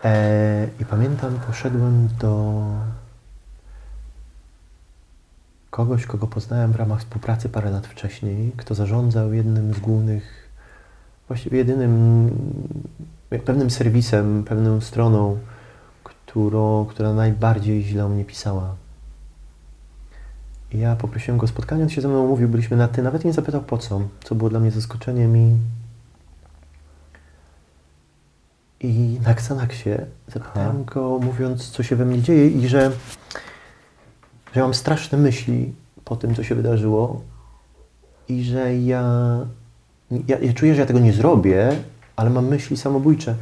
[0.04, 2.62] E, I pamiętam, poszedłem do
[5.70, 10.48] kogoś, kogo poznałem w ramach współpracy parę lat wcześniej, kto zarządzał jednym z głównych,
[11.28, 12.30] właściwie jedynym,
[13.44, 15.38] pewnym serwisem, pewną stroną,
[16.36, 18.74] którą, która najbardziej źle o mnie pisała.
[20.72, 23.24] I ja poprosiłem go o spotkanie, on się ze mną mówił, byliśmy na ty, nawet
[23.24, 25.56] nie zapytał po co, co było dla mnie zaskoczeniem i
[28.80, 32.92] i na Xanaxie zapytałem go, mówiąc, co się we mnie dzieje i że,
[34.54, 37.22] że mam straszne myśli po tym, co się wydarzyło
[38.28, 39.02] i że ja,
[40.28, 41.76] ja, ja czuję, że ja tego nie zrobię,
[42.16, 43.34] ale mam myśli samobójcze.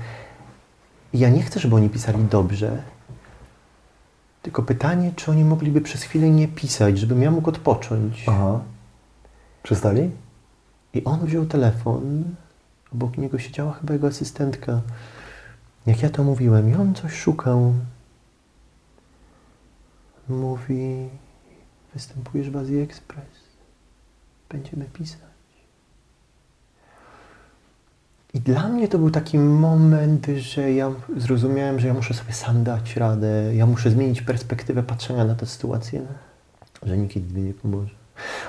[1.14, 2.82] I ja nie chcę, żeby oni pisali dobrze,
[4.42, 8.24] tylko pytanie, czy oni mogliby przez chwilę nie pisać, żebym ja mógł odpocząć.
[8.28, 8.60] Aha.
[9.62, 10.10] Przestali?
[10.94, 12.24] I on wziął telefon,
[12.92, 14.80] obok niego siedziała chyba jego asystentka.
[15.86, 17.74] Jak ja to mówiłem, i on coś szukał.
[20.28, 21.08] Mówi,
[21.94, 23.44] występujesz w Azji Express.
[24.48, 25.33] Będziemy pisać.
[28.34, 32.64] I dla mnie to był taki moment, że ja zrozumiałem, że ja muszę sobie sam
[32.64, 36.02] dać radę, ja muszę zmienić perspektywę patrzenia na tę sytuację,
[36.82, 37.94] że nikt mi nie pomoże.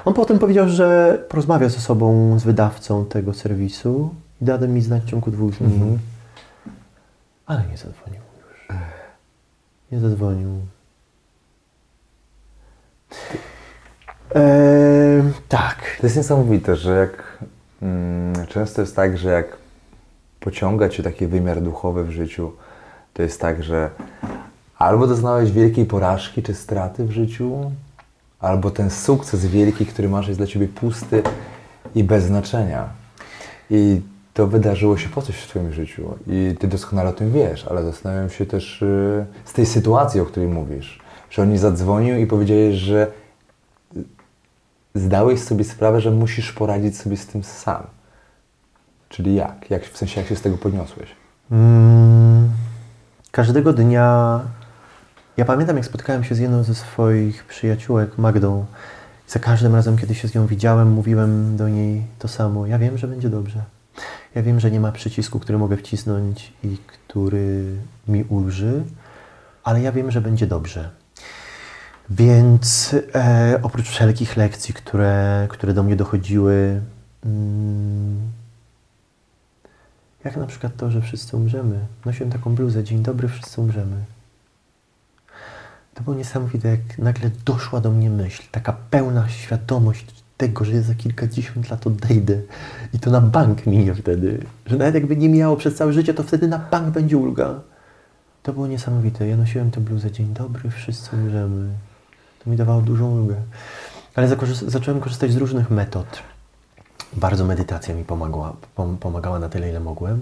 [0.06, 5.04] On potem powiedział, że porozmawia ze sobą, z wydawcą tego serwisu i da mi znać
[5.04, 5.74] w ciągu dwóch dni.
[5.74, 6.00] Mhm.
[7.46, 8.68] Ale nie zadzwonił już.
[9.92, 10.50] Nie zadzwonił.
[14.36, 15.98] Eee, tak.
[16.00, 17.38] To jest niesamowite, że jak
[17.82, 19.65] mm, często jest tak, że jak
[20.46, 22.52] pociąga cię taki wymiar duchowy w życiu,
[23.14, 23.90] to jest tak, że
[24.78, 27.72] albo doznałeś wielkiej porażki czy straty w życiu,
[28.40, 31.24] albo ten sukces wielki, który masz, jest dla ciebie pusty
[31.96, 32.90] i bez znaczenia.
[33.70, 34.02] I
[34.34, 37.84] to wydarzyło się po coś w twoim życiu i ty doskonale o tym wiesz, ale
[37.84, 41.00] zastanawiam się też y, z tej sytuacji, o której mówisz,
[41.30, 43.12] że oni zadzwonił i powiedziałeś, że
[44.96, 47.95] zdałeś sobie sprawę, że musisz poradzić sobie z tym sam.
[49.16, 49.72] Czyli jak?
[49.72, 51.10] jak w sensie, jak się z tego podniosłeś?
[51.52, 52.50] Mm,
[53.32, 54.40] każdego dnia.
[55.38, 58.66] Ja pamiętam, jak spotkałem się z jedną ze swoich przyjaciółek, Magdą.
[59.28, 62.66] Za każdym razem, kiedy się z nią widziałem, mówiłem do niej to samo.
[62.68, 63.64] Ja wiem, że będzie dobrze.
[64.36, 67.76] Ja wiem, że nie ma przycisku, który mogę wcisnąć i który
[68.08, 68.84] mi ulży,
[69.64, 70.90] ale ja wiem, że będzie dobrze.
[72.10, 76.82] Więc e, oprócz wszelkich lekcji, które, które do mnie dochodziły,
[77.26, 78.36] mm,
[80.26, 81.80] jak na przykład to, że wszyscy umrzemy.
[82.06, 83.96] Nosiłem taką bluzę, dzień dobry, wszyscy umrzemy.
[85.94, 90.06] To było niesamowite, jak nagle doszła do mnie myśl, taka pełna świadomość
[90.38, 92.42] tego, że ja za kilkadziesiąt lat odejdę
[92.94, 94.46] i to na bank minie wtedy.
[94.66, 97.60] Że nawet jakby nie miało przez całe życie, to wtedy na bank będzie ulga.
[98.44, 99.28] To było niesamowite.
[99.28, 101.70] Ja nosiłem tę bluzę, dzień dobry, wszyscy umrzemy.
[102.44, 103.36] To mi dawało dużą ulgę.
[104.16, 104.28] Ale
[104.68, 106.24] zacząłem korzystać z różnych metod.
[107.16, 110.22] Bardzo medytacja mi pomagała, pom- pomagała na tyle, ile mogłem.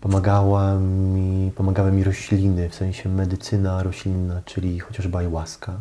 [0.00, 5.72] Pomagała mi, pomagały mi rośliny, w sensie medycyna roślinna, czyli chociażby ayahuasca,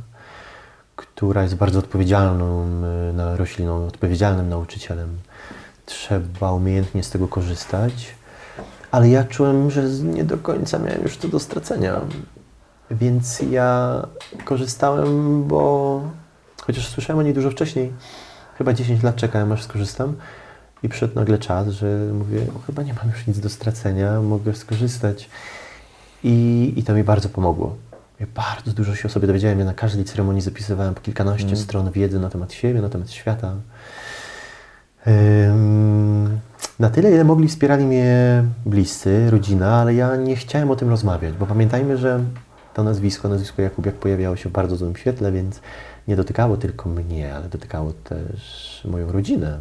[0.95, 2.65] która jest bardzo odpowiedzialną
[3.09, 5.09] y, na rośliną, odpowiedzialnym nauczycielem.
[5.85, 8.15] Trzeba umiejętnie z tego korzystać,
[8.91, 12.01] ale ja czułem, że nie do końca miałem już to do stracenia.
[12.91, 14.01] Więc ja
[14.45, 16.01] korzystałem, bo
[16.65, 17.93] chociaż słyszałem o niej dużo wcześniej,
[18.57, 20.15] chyba 10 lat czekałem, aż skorzystam.
[20.83, 25.29] I przyszedł nagle czas, że mówię, chyba nie mam już nic do stracenia, mogę skorzystać.
[26.23, 27.75] I, i to mi bardzo pomogło.
[28.19, 29.59] Ja bardzo dużo się o sobie dowiedziałem.
[29.59, 33.53] Ja na każdej ceremonii zapisywałem po kilkanaście stron wiedzy na temat siebie, na temat świata.
[35.07, 36.39] Ym,
[36.79, 41.33] na tyle, ile mogli, wspierali mnie bliscy, rodzina, ale ja nie chciałem o tym rozmawiać,
[41.33, 42.19] bo pamiętajmy, że
[42.73, 45.61] to nazwisko, nazwisko Jakubiak pojawiało się w bardzo złym świetle, więc
[46.07, 49.59] nie dotykało tylko mnie, ale dotykało też moją rodzinę.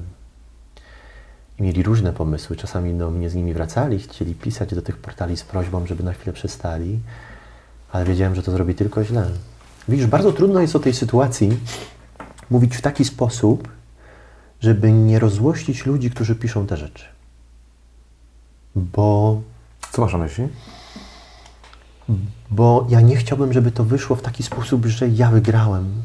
[1.58, 2.56] I mieli różne pomysły.
[2.56, 6.12] Czasami do mnie z nimi wracali, chcieli pisać do tych portali z prośbą, żeby na
[6.12, 6.98] chwilę przestali,
[7.92, 9.30] ale wiedziałem, że to zrobi tylko źle.
[9.88, 11.58] Widzisz, bardzo trudno jest o tej sytuacji
[12.50, 13.68] mówić w taki sposób,
[14.60, 17.04] żeby nie rozłościć ludzi, którzy piszą te rzeczy.
[18.76, 19.40] Bo,
[19.92, 20.48] Co masz na myśli?
[22.50, 26.02] bo ja nie chciałbym, żeby to wyszło w taki sposób, że ja wygrałem.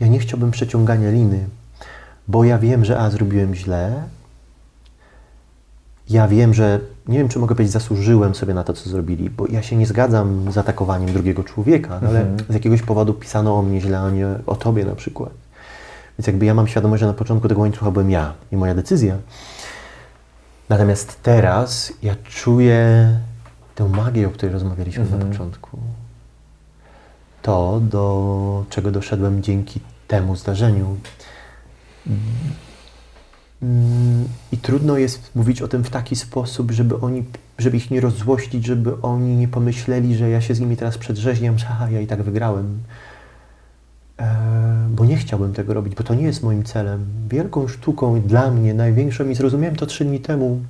[0.00, 1.46] Ja nie chciałbym przeciągania liny,
[2.28, 4.02] bo ja wiem, że a zrobiłem źle.
[6.10, 9.46] Ja wiem, że nie wiem, czy mogę powiedzieć, zasłużyłem sobie na to, co zrobili, bo
[9.46, 13.80] ja się nie zgadzam z atakowaniem drugiego człowieka, ale z jakiegoś powodu pisano o mnie
[13.80, 15.30] źle, a nie o tobie na przykład.
[16.18, 19.16] Więc jakby ja mam świadomość, że na początku tego łańcucha byłem ja i moja decyzja.
[20.68, 23.10] Natomiast teraz ja czuję
[23.74, 25.78] tę magię, o której rozmawialiśmy na początku.
[27.46, 30.96] To, do czego doszedłem dzięki temu zdarzeniu.
[33.62, 37.24] Mm, I trudno jest mówić o tym w taki sposób, żeby oni,
[37.58, 41.58] żeby ich nie rozzłościć, żeby oni nie pomyśleli, że ja się z nimi teraz przedrzeźniam,
[41.58, 42.78] że ja i tak wygrałem.
[44.18, 44.36] E,
[44.90, 47.06] bo nie chciałbym tego robić, bo to nie jest moim celem.
[47.28, 50.60] Wielką sztuką dla mnie, największą i zrozumiałem to trzy dni temu,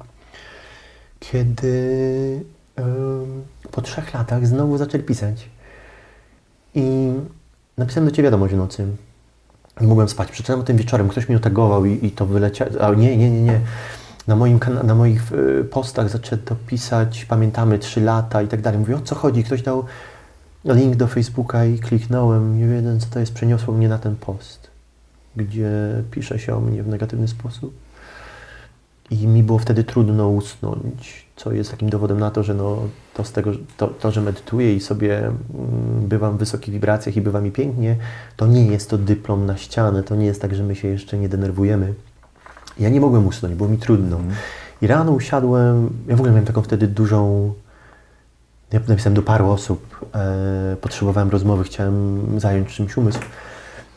[1.20, 2.44] kiedy
[2.76, 2.86] em,
[3.70, 5.55] po trzech latach znowu zaczęli pisać.
[6.76, 7.12] I
[7.78, 8.86] napisałem do Ciebie wiadomość w nocy.
[9.80, 10.30] Mogłem spać.
[10.30, 11.08] Przeczytałem o tym wieczorem.
[11.08, 12.70] Ktoś mi otagował i, i to wyleciało.
[12.80, 13.60] A nie, nie, nie, nie.
[14.26, 18.80] Na, moim na moich y, postach zaczęto pisać, pamiętamy trzy lata i tak dalej.
[18.80, 19.44] Mówię, o co chodzi?
[19.44, 19.84] Ktoś dał
[20.64, 24.70] link do Facebooka i kliknąłem, nie wiedząc co to jest, przeniosło mnie na ten post,
[25.36, 25.70] gdzie
[26.10, 27.74] pisze się o mnie w negatywny sposób.
[29.10, 32.78] I mi było wtedy trudno usnąć, co jest takim dowodem na to, że no,
[33.14, 35.36] to, z tego, to, to, że medytuję i sobie mm,
[36.00, 37.96] bywam w wysokich wibracjach i bywa mi pięknie,
[38.36, 41.18] to nie jest to dyplom na ścianę, to nie jest tak, że my się jeszcze
[41.18, 41.94] nie denerwujemy.
[42.78, 44.20] Ja nie mogłem usnąć, było mi trudno.
[44.82, 47.52] I rano usiadłem, ja w ogóle miałem taką wtedy dużą
[48.72, 53.18] ja napisałem do paru osób, e, potrzebowałem rozmowy, chciałem zająć czymś umysł.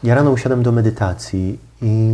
[0.04, 2.12] Ja rano usiadłem do medytacji i,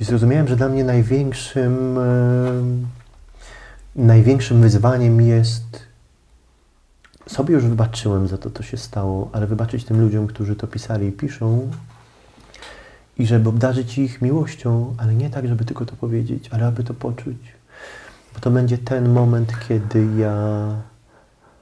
[0.00, 1.98] i zrozumiałem, że dla mnie największym,
[3.96, 5.86] największym wyzwaniem jest,
[7.26, 11.06] sobie już wybaczyłem za to, co się stało, ale wybaczyć tym ludziom, którzy to pisali
[11.06, 11.70] i piszą
[13.18, 16.94] i żeby obdarzyć ich miłością, ale nie tak, żeby tylko to powiedzieć, ale aby to
[16.94, 17.36] poczuć.
[18.34, 20.68] Bo to będzie ten moment, kiedy ja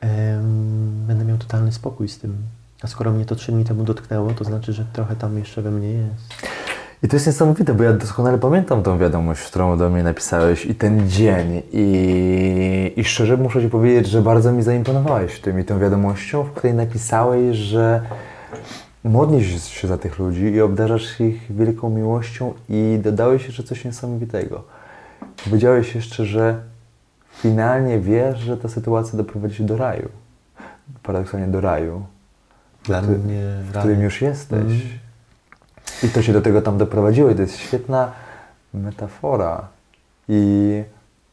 [0.00, 2.36] em, będę miał totalny spokój z tym.
[2.82, 5.70] A skoro mnie to trzy dni temu dotknęło, to znaczy, że trochę tam jeszcze we
[5.70, 6.53] mnie jest.
[7.04, 10.74] I to jest niesamowite, bo ja doskonale pamiętam tą wiadomość, którą do mnie napisałeś i
[10.74, 11.62] ten dzień.
[11.72, 16.50] I, I szczerze muszę Ci powiedzieć, że bardzo mi zaimponowałeś tym i tą wiadomością, w
[16.50, 18.00] której napisałeś, że
[19.04, 24.64] modlisz się za tych ludzi i obdarzasz ich wielką miłością i dodałeś jeszcze coś niesamowitego.
[25.44, 26.60] Powiedziałeś jeszcze, że
[27.32, 30.08] finalnie wiesz, że ta sytuacja doprowadzi cię do raju.
[31.02, 32.02] Paradoksalnie do raju,
[32.84, 33.42] Dla Ty- mnie
[33.72, 34.82] w którym już jesteś.
[36.02, 38.12] I to się do tego tam doprowadziło i to jest świetna
[38.74, 39.68] metafora
[40.28, 40.82] i,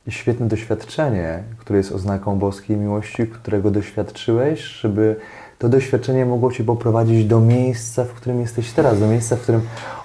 [0.07, 5.15] i świetne doświadczenie, które jest oznaką boskiej miłości, którego doświadczyłeś, żeby
[5.59, 9.61] to doświadczenie mogło Cię poprowadzić do miejsca, w którym jesteś teraz, do miejsca, w którym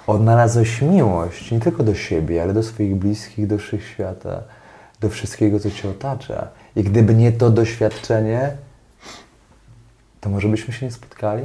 [0.07, 4.43] odnalazłeś miłość, nie tylko do siebie, ale do swoich bliskich, do wszechświata,
[4.99, 6.47] do wszystkiego, co Cię otacza.
[6.75, 8.51] I gdyby nie to doświadczenie,
[10.21, 11.43] to może byśmy się nie spotkali,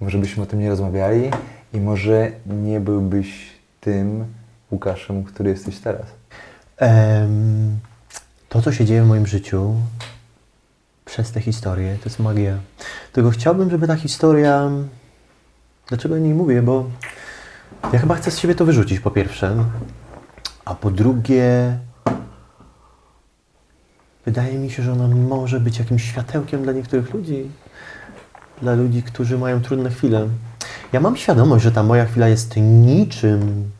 [0.00, 1.30] może byśmy o tym nie rozmawiali
[1.74, 3.50] i może nie byłbyś
[3.80, 4.24] tym
[4.70, 6.06] Łukaszem, który jesteś teraz.
[6.76, 7.78] Em,
[8.48, 9.74] to, co się dzieje w moim życiu
[11.04, 12.58] przez tę historię, to jest magia.
[13.12, 14.70] Tylko chciałbym, żeby ta historia
[15.88, 16.62] Dlaczego o niej mówię?
[16.62, 16.90] Bo
[17.92, 19.64] ja chyba chcę z siebie to wyrzucić, po pierwsze.
[20.64, 21.78] A po drugie,
[24.26, 27.50] wydaje mi się, że ona może być jakimś światełkiem dla niektórych ludzi.
[28.64, 30.28] Dla ludzi, którzy mają trudne chwile.
[30.92, 33.70] Ja mam świadomość, że ta moja chwila jest niczym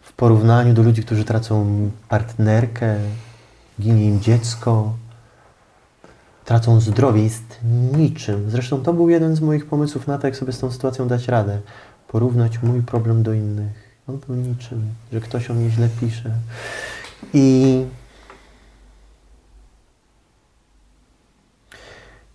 [0.00, 2.96] w porównaniu do ludzi, którzy tracą partnerkę,
[3.80, 4.92] ginie im dziecko,
[6.44, 7.58] tracą zdrowie, jest
[7.96, 8.50] niczym.
[8.50, 11.28] Zresztą to był jeden z moich pomysłów na to, jak sobie z tą sytuacją dać
[11.28, 11.60] radę.
[12.08, 13.98] Porównać mój problem do innych.
[14.08, 16.30] On był niczym, że ktoś o mnie źle pisze.
[17.34, 17.84] I,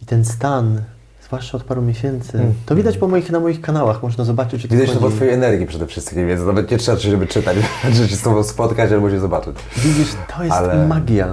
[0.07, 0.81] ten stan,
[1.25, 4.99] zwłaszcza od paru miesięcy, to widać po moich, na moich kanałach, można zobaczyć, Widać to
[4.99, 7.57] po twojej energii przede wszystkim, więc nawet nie trzeba, żeby czytać,
[7.93, 9.55] żeby się z tobą spotkać albo się zobaczyć.
[9.77, 11.27] Widzisz, to jest Ale- magia.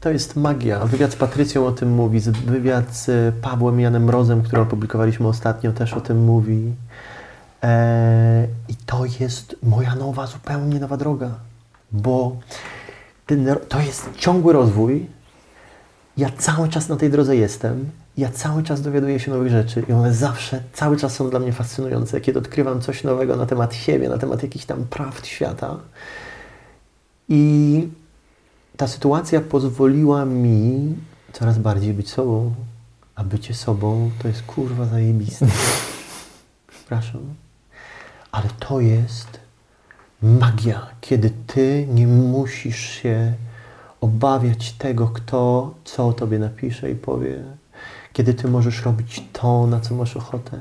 [0.00, 0.78] To jest magia.
[0.78, 5.94] Wywiad z Patrycją o tym mówi, wywiad z Pawłem Janem Mrozem, który opublikowaliśmy ostatnio, też
[5.94, 6.72] o tym mówi.
[7.62, 11.30] Eee, I to jest moja nowa, zupełnie nowa droga,
[11.92, 12.36] bo
[13.26, 15.06] ten, to jest ciągły rozwój.
[16.16, 17.90] Ja cały czas na tej drodze jestem.
[18.18, 21.52] Ja cały czas dowiaduję się nowych rzeczy i one zawsze, cały czas są dla mnie
[21.52, 22.20] fascynujące.
[22.20, 25.76] Kiedy odkrywam coś nowego na temat siebie, na temat jakichś tam prawd świata.
[27.28, 27.88] I
[28.76, 30.94] ta sytuacja pozwoliła mi
[31.32, 32.54] coraz bardziej być sobą.
[33.14, 35.46] A bycie sobą to jest kurwa zajebiste.
[36.70, 37.20] Przepraszam.
[38.32, 39.40] Ale to jest
[40.22, 43.34] magia, kiedy ty nie musisz się
[44.00, 47.57] obawiać tego, kto co o tobie napisze i powie.
[48.18, 50.60] Kiedy ty możesz robić to, na co masz ochotę.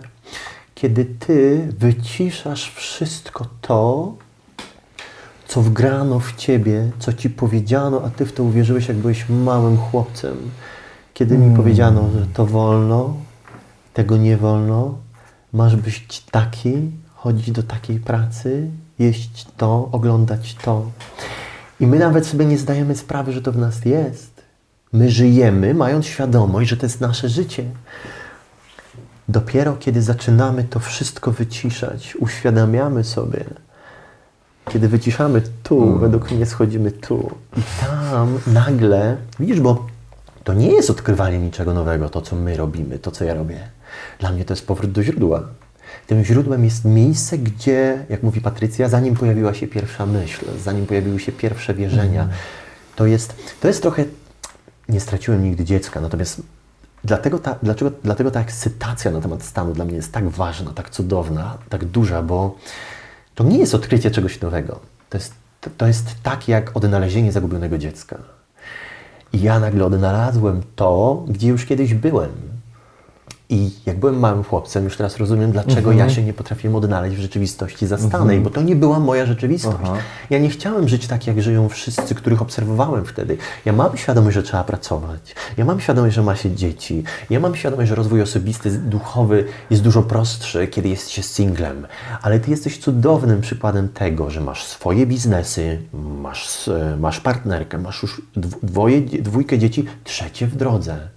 [0.76, 4.14] Kiedy ty wyciszasz wszystko to,
[5.48, 9.78] co wgrano w ciebie, co ci powiedziano, a ty w to uwierzyłeś, jak byłeś małym
[9.78, 10.38] chłopcem.
[11.14, 13.14] Kiedy mi powiedziano, że to wolno,
[13.94, 14.98] tego nie wolno,
[15.54, 20.92] masz być taki, chodzić do takiej pracy, jeść to, oglądać to.
[21.80, 24.37] I my nawet sobie nie zdajemy sprawy, że to w nas jest.
[24.94, 27.64] My żyjemy, mając świadomość, że to jest nasze życie.
[29.30, 33.46] Dopiero kiedy zaczynamy to wszystko wyciszać, uświadamiamy sobie,
[34.70, 37.32] kiedy wyciszamy tu, według mnie schodzimy tu.
[37.58, 39.86] I tam nagle, widzisz, bo
[40.44, 43.60] to nie jest odkrywanie niczego nowego, to co my robimy, to co ja robię.
[44.20, 45.44] Dla mnie to jest powrót do źródła.
[46.08, 51.20] Tym źródłem jest miejsce, gdzie, jak mówi Patrycja, zanim pojawiła się pierwsza myśl, zanim pojawiły
[51.20, 52.28] się pierwsze wierzenia,
[52.96, 54.06] to jest, to jest trochę,
[54.90, 56.42] nie straciłem nigdy dziecka, natomiast
[57.04, 60.90] dlatego ta, dlaczego, dlatego ta ekscytacja na temat stanu dla mnie jest tak ważna, tak
[60.90, 62.56] cudowna, tak duża, bo
[63.36, 64.80] to nie jest odkrycie czegoś nowego.
[65.10, 65.34] To jest,
[65.78, 68.18] to, jest tak jak odnalezienie zagubionego dziecka.
[69.34, 72.57] I ja nagle odnalazłem to, gdzie już kiedyś byłem.
[73.50, 77.20] I jak byłem małym chłopcem, już teraz rozumiem, dlaczego ja się nie potrafiłem odnaleźć w
[77.20, 79.78] rzeczywistości zastanej, bo to nie była moja rzeczywistość.
[79.84, 79.96] Aha.
[80.30, 83.38] Ja nie chciałem żyć tak, jak żyją wszyscy, których obserwowałem wtedy.
[83.66, 85.36] Ja mam świadomość, że trzeba pracować.
[85.58, 87.04] Ja mam świadomość, że ma się dzieci.
[87.30, 91.88] Ja mam świadomość, że rozwój osobisty, duchowy jest dużo prostszy, kiedy jest się singlem.
[92.22, 95.82] Ale ty jesteś cudownym przykładem tego, że masz swoje biznesy,
[96.22, 101.17] masz, e, masz partnerkę, masz już dw- dwoje, dwójkę dzieci, trzecie w drodze.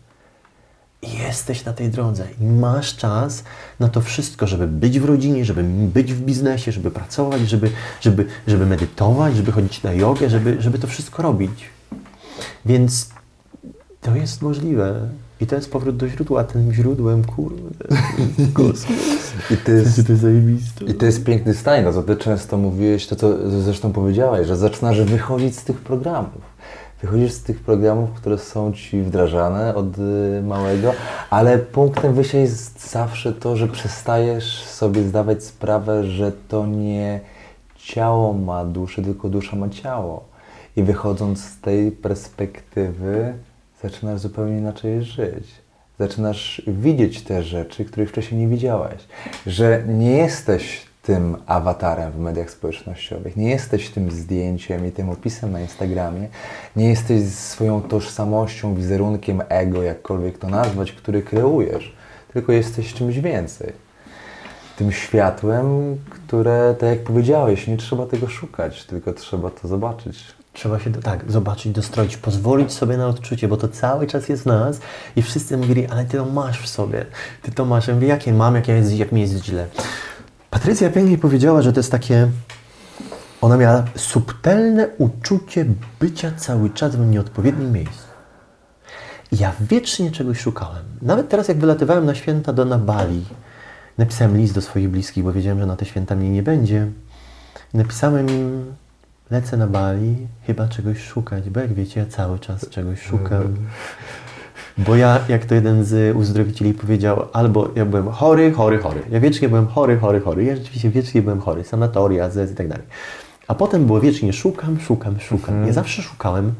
[1.02, 3.44] Jesteś na tej drodze i masz czas
[3.80, 7.70] na to wszystko, żeby być w rodzinie, żeby być w biznesie, żeby pracować, żeby,
[8.00, 11.64] żeby, żeby medytować, żeby chodzić na jogę, żeby, żeby to wszystko robić.
[12.66, 13.08] Więc
[14.00, 15.08] to jest możliwe.
[15.40, 16.44] I to jest powrót do źródła.
[16.44, 17.70] Tym źródłem, kurde,
[18.54, 19.32] kosmos.
[19.50, 20.84] I to jest, To jest zajebiste.
[20.84, 24.56] i to jest piękny stan, no to ty często mówiłeś, to co zresztą powiedziałeś, że
[24.56, 26.42] zaczynasz wychodzić z tych programów.
[27.02, 30.92] Wychodzisz z tych programów, które są ci wdrażane od y, małego,
[31.30, 37.20] ale punktem wyjścia jest zawsze to, że przestajesz sobie zdawać sprawę, że to nie
[37.76, 40.24] ciało ma duszę, tylko dusza ma ciało.
[40.76, 43.34] I wychodząc z tej perspektywy,
[43.82, 45.48] zaczynasz zupełnie inaczej żyć.
[45.98, 49.02] Zaczynasz widzieć te rzeczy, których wcześniej nie widziałeś.
[49.46, 55.52] Że nie jesteś tym awatarem w mediach społecznościowych, nie jesteś tym zdjęciem i tym opisem
[55.52, 56.28] na Instagramie,
[56.76, 61.94] nie jesteś swoją tożsamością, wizerunkiem, ego, jakkolwiek to nazwać, który kreujesz,
[62.32, 63.72] tylko jesteś czymś więcej
[64.76, 70.24] tym światłem, które, tak jak powiedziałeś, nie trzeba tego szukać, tylko trzeba to zobaczyć.
[70.52, 74.42] Trzeba się do, tak zobaczyć, dostroić, pozwolić sobie na odczucie, bo to cały czas jest
[74.42, 74.80] w nas
[75.16, 77.06] i wszyscy mówili, ale ty to masz w sobie,
[77.42, 77.88] ty to masz.
[77.88, 79.66] Ja mówię, jakie mam, jak, ja jest, jak mi jest źle.
[80.50, 82.28] Patrycja pięknie powiedziała, że to jest takie,
[83.40, 85.66] ona miała subtelne uczucie
[86.00, 88.08] bycia cały czas w nieodpowiednim miejscu.
[89.32, 90.82] Ja wiecznie czegoś szukałem.
[91.02, 93.24] Nawet teraz, jak wylatywałem na święta do na Bali,
[93.98, 96.90] napisałem list do swoich bliskich, bo wiedziałem, że na te święta mnie nie będzie.
[97.74, 98.74] Napisałem im,
[99.30, 103.56] lecę na Bali, chyba czegoś szukać, bo jak wiecie, ja cały czas czegoś szukam.
[104.78, 109.02] Bo ja, jak to jeden z uzdrowicieli powiedział, albo ja byłem chory, chory, chory.
[109.10, 110.44] Ja wiecznie byłem chory, chory, chory.
[110.44, 111.64] Ja rzeczywiście wiecznie byłem chory.
[111.64, 112.86] Sanatoria, ZES i tak dalej.
[113.48, 115.66] A potem było wiecznie szukam, szukam, szukam.
[115.66, 116.54] Ja zawsze szukałem,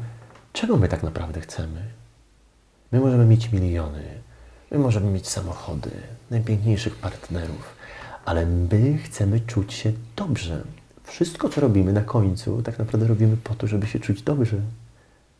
[0.53, 1.81] czego my tak naprawdę chcemy.
[2.91, 4.03] My możemy mieć miliony,
[4.71, 5.89] my możemy mieć samochody,
[6.31, 7.75] najpiękniejszych partnerów,
[8.25, 10.63] ale my chcemy czuć się dobrze.
[11.03, 14.57] Wszystko, co robimy na końcu, tak naprawdę robimy po to, żeby się czuć dobrze.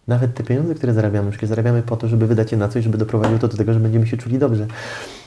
[0.08, 2.97] Nawet te pieniądze, które zarabiamy, wszystkie zarabiamy po to, żeby wydać je na coś, żeby
[2.97, 4.68] doprowadziło to do tego, że będziemy się czuli dobrze.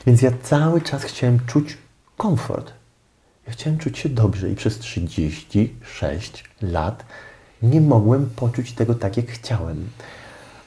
[0.07, 1.79] Więc ja cały czas chciałem czuć
[2.17, 2.73] komfort.
[3.47, 7.05] Ja chciałem czuć się dobrze i przez 36 lat
[7.63, 9.89] nie mogłem poczuć tego tak, jak chciałem.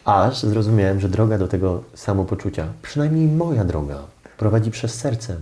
[0.05, 4.03] Aż zrozumiałem, że droga do tego samopoczucia, przynajmniej moja droga,
[4.37, 5.37] prowadzi przez serce.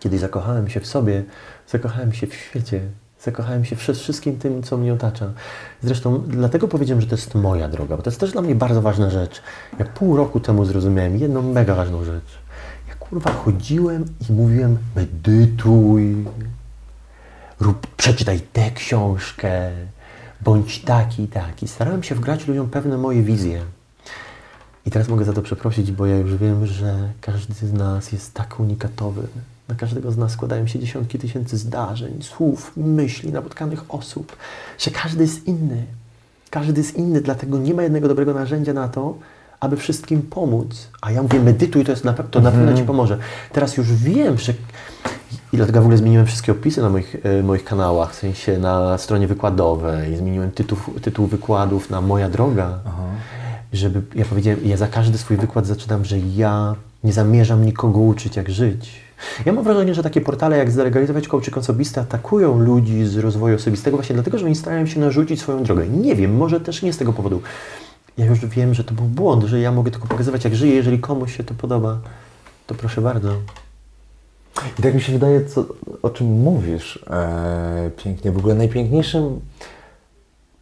[0.00, 1.24] Kiedy zakochałem się w sobie,
[1.68, 2.80] zakochałem się w świecie,
[3.26, 5.26] zakochałem się przez wszystkim tym, co mnie otacza.
[5.82, 8.82] Zresztą dlatego powiedziałem, że to jest moja droga, bo to jest też dla mnie bardzo
[8.82, 9.42] ważna rzecz.
[9.78, 12.38] Ja pół roku temu zrozumiałem jedną mega ważną rzecz.
[12.88, 16.24] Ja kurwa chodziłem i mówiłem medytuj,
[17.60, 19.70] rób, przeczytaj tę książkę,
[20.40, 21.68] bądź taki taki.
[21.68, 23.62] Starałem się wgrać ludziom pewne moje wizje.
[24.86, 28.34] I teraz mogę za to przeprosić, bo ja już wiem, że każdy z nas jest
[28.34, 29.22] tak unikatowy.
[29.68, 34.36] Na każdego z nas składają się dziesiątki tysięcy zdarzeń, słów, myśli, napotkanych osób,
[34.78, 35.84] że każdy jest inny.
[36.50, 39.18] Każdy jest inny, dlatego nie ma jednego dobrego narzędzia na to,
[39.60, 40.88] aby wszystkim pomóc.
[41.02, 43.18] A ja mówię, medytuj, to, jest na, to na pewno Ci pomoże.
[43.52, 44.52] Teraz już wiem, że
[45.52, 48.98] i dlatego w ogóle zmieniłem wszystkie opisy na moich, e, moich kanałach, w sensie na
[48.98, 52.78] stronie wykładowej, zmieniłem tytuł, tytuł wykładów na Moja droga,
[53.72, 58.36] żeby, ja powiedziałem, ja za każdy swój wykład zaczynam, że ja nie zamierzam nikogo uczyć,
[58.36, 59.05] jak żyć.
[59.46, 63.96] Ja mam wrażenie, że takie portale jak Zdelegalizować Coaching Osobisty atakują ludzi z rozwoju osobistego
[63.96, 65.88] właśnie dlatego, że oni starają się narzucić swoją drogę.
[65.88, 67.42] Nie wiem, może też nie z tego powodu.
[68.18, 70.74] Ja już wiem, że to był błąd, że ja mogę tylko pokazywać, jak żyję.
[70.74, 71.98] Jeżeli komuś się to podoba,
[72.66, 73.36] to proszę bardzo.
[74.78, 75.66] I tak mi się wydaje, co,
[76.02, 78.32] o czym mówisz e, pięknie.
[78.32, 79.40] W ogóle najpiękniejszym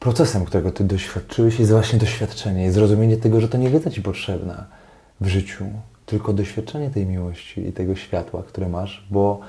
[0.00, 4.02] procesem, którego ty doświadczyłeś, jest właśnie doświadczenie i zrozumienie tego, że to nie wiedza ci
[4.02, 4.66] potrzebna
[5.20, 5.64] w życiu,
[6.06, 9.40] tylko doświadczenie tej miłości i tego światła, które masz, bo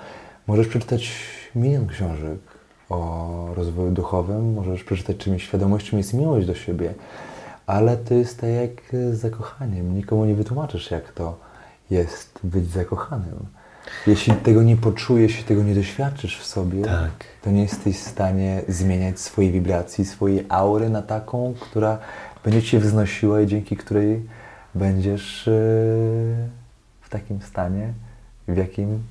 [0.47, 1.11] możesz przeczytać
[1.55, 2.39] milion książek
[2.89, 6.93] o rozwoju duchowym, możesz przeczytać czym jest świadomość, czym jest miłość do siebie,
[7.67, 9.95] ale to jest tak jak z zakochaniem.
[9.95, 11.37] Nikomu nie wytłumaczysz, jak to
[11.89, 13.45] jest być zakochanym.
[14.07, 17.11] Jeśli tego nie poczujesz, jeśli tego nie doświadczysz w sobie, Tak.
[17.41, 21.97] to nie jesteś w stanie zmieniać swojej wibracji, swojej aury na taką, która
[22.43, 24.23] będzie Cię wznosiła i dzięki której
[24.75, 25.53] będziesz yy,
[27.01, 27.93] w takim stanie,
[28.47, 29.03] w jakim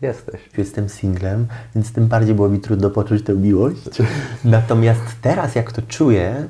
[0.00, 0.40] jesteś.
[0.58, 3.88] Jestem singlem, więc tym bardziej było mi trudno poczuć tę miłość.
[4.44, 6.48] Natomiast teraz, jak to czuję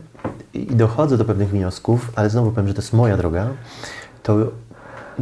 [0.54, 3.48] i dochodzę do pewnych wniosków, ale znowu powiem, że to jest moja droga,
[4.22, 4.36] to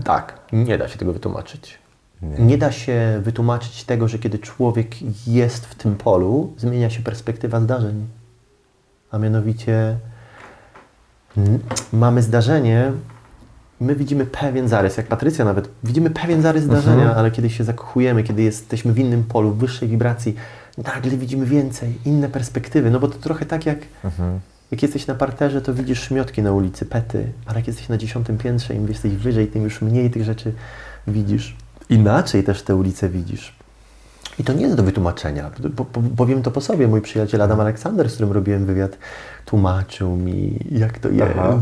[0.05, 1.79] tak, nie da się tego wytłumaczyć.
[2.23, 2.39] Nie.
[2.39, 4.89] Nie da się wytłumaczyć tego, że kiedy człowiek
[5.27, 8.07] jest w tym polu, zmienia się perspektywa zdarzeń.
[9.11, 9.97] A mianowicie
[11.93, 12.93] mamy zdarzenie,
[13.81, 18.23] my widzimy pewien zarys, jak Patrycja nawet, widzimy pewien zarys zdarzenia, ale kiedy się zakochujemy,
[18.23, 20.35] kiedy jesteśmy w innym polu, w wyższej wibracji,
[20.95, 22.91] nagle widzimy więcej, inne perspektywy.
[22.91, 23.79] No bo to trochę tak jak,
[24.71, 28.39] jak jesteś na parterze, to widzisz szmiotki na ulicy, pety, ale jak jesteś na dziesiątym
[28.39, 30.53] piętrze, im jesteś wyżej, tym już mniej tych rzeczy
[31.07, 31.57] widzisz.
[31.89, 33.58] Inaczej też te ulice widzisz.
[34.39, 35.51] I to nie jest do wytłumaczenia.
[35.77, 36.89] Po, po, powiem to po sobie.
[36.89, 38.99] Mój przyjaciel Adam Aleksander, z którym robiłem wywiad,
[39.45, 41.39] tłumaczył mi, jak to jest.
[41.39, 41.59] Aha.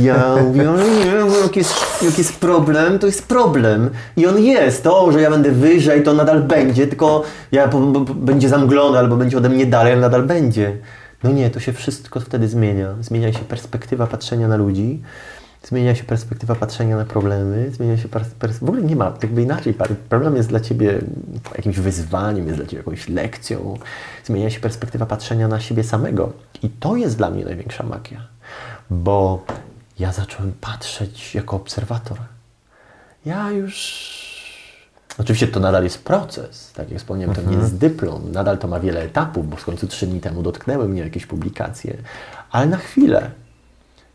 [0.00, 3.90] Ja mówię, no nie, no jak jest, jak jest problem, to jest problem.
[4.16, 4.82] I on jest.
[4.82, 7.22] To, że ja będę wyżej, to nadal będzie, tylko
[7.52, 10.76] ja po, będzie zamglony albo będzie ode mnie dalej, ale nadal będzie.
[11.22, 12.94] No nie, to się wszystko wtedy zmienia.
[13.00, 15.02] Zmienia się perspektywa patrzenia na ludzi.
[15.62, 19.42] Zmienia się perspektywa patrzenia na problemy, zmienia się pers- pers- w ogóle nie ma, jakby
[19.42, 19.74] inaczej,
[20.08, 20.98] problem jest dla Ciebie
[21.56, 23.78] jakimś wyzwaniem, jest dla Ciebie jakąś lekcją,
[24.24, 26.32] zmienia się perspektywa patrzenia na siebie samego.
[26.62, 28.26] I to jest dla mnie największa magia,
[28.90, 29.44] bo
[29.98, 32.18] ja zacząłem patrzeć jako obserwator.
[33.26, 34.30] Ja już...
[35.18, 38.80] Oczywiście to nadal jest proces, tak jak wspomniałem, to nie jest dyplom, nadal to ma
[38.80, 41.96] wiele etapów, bo w końcu trzy dni temu dotknęły mnie jakieś publikacje,
[42.50, 43.30] ale na chwilę,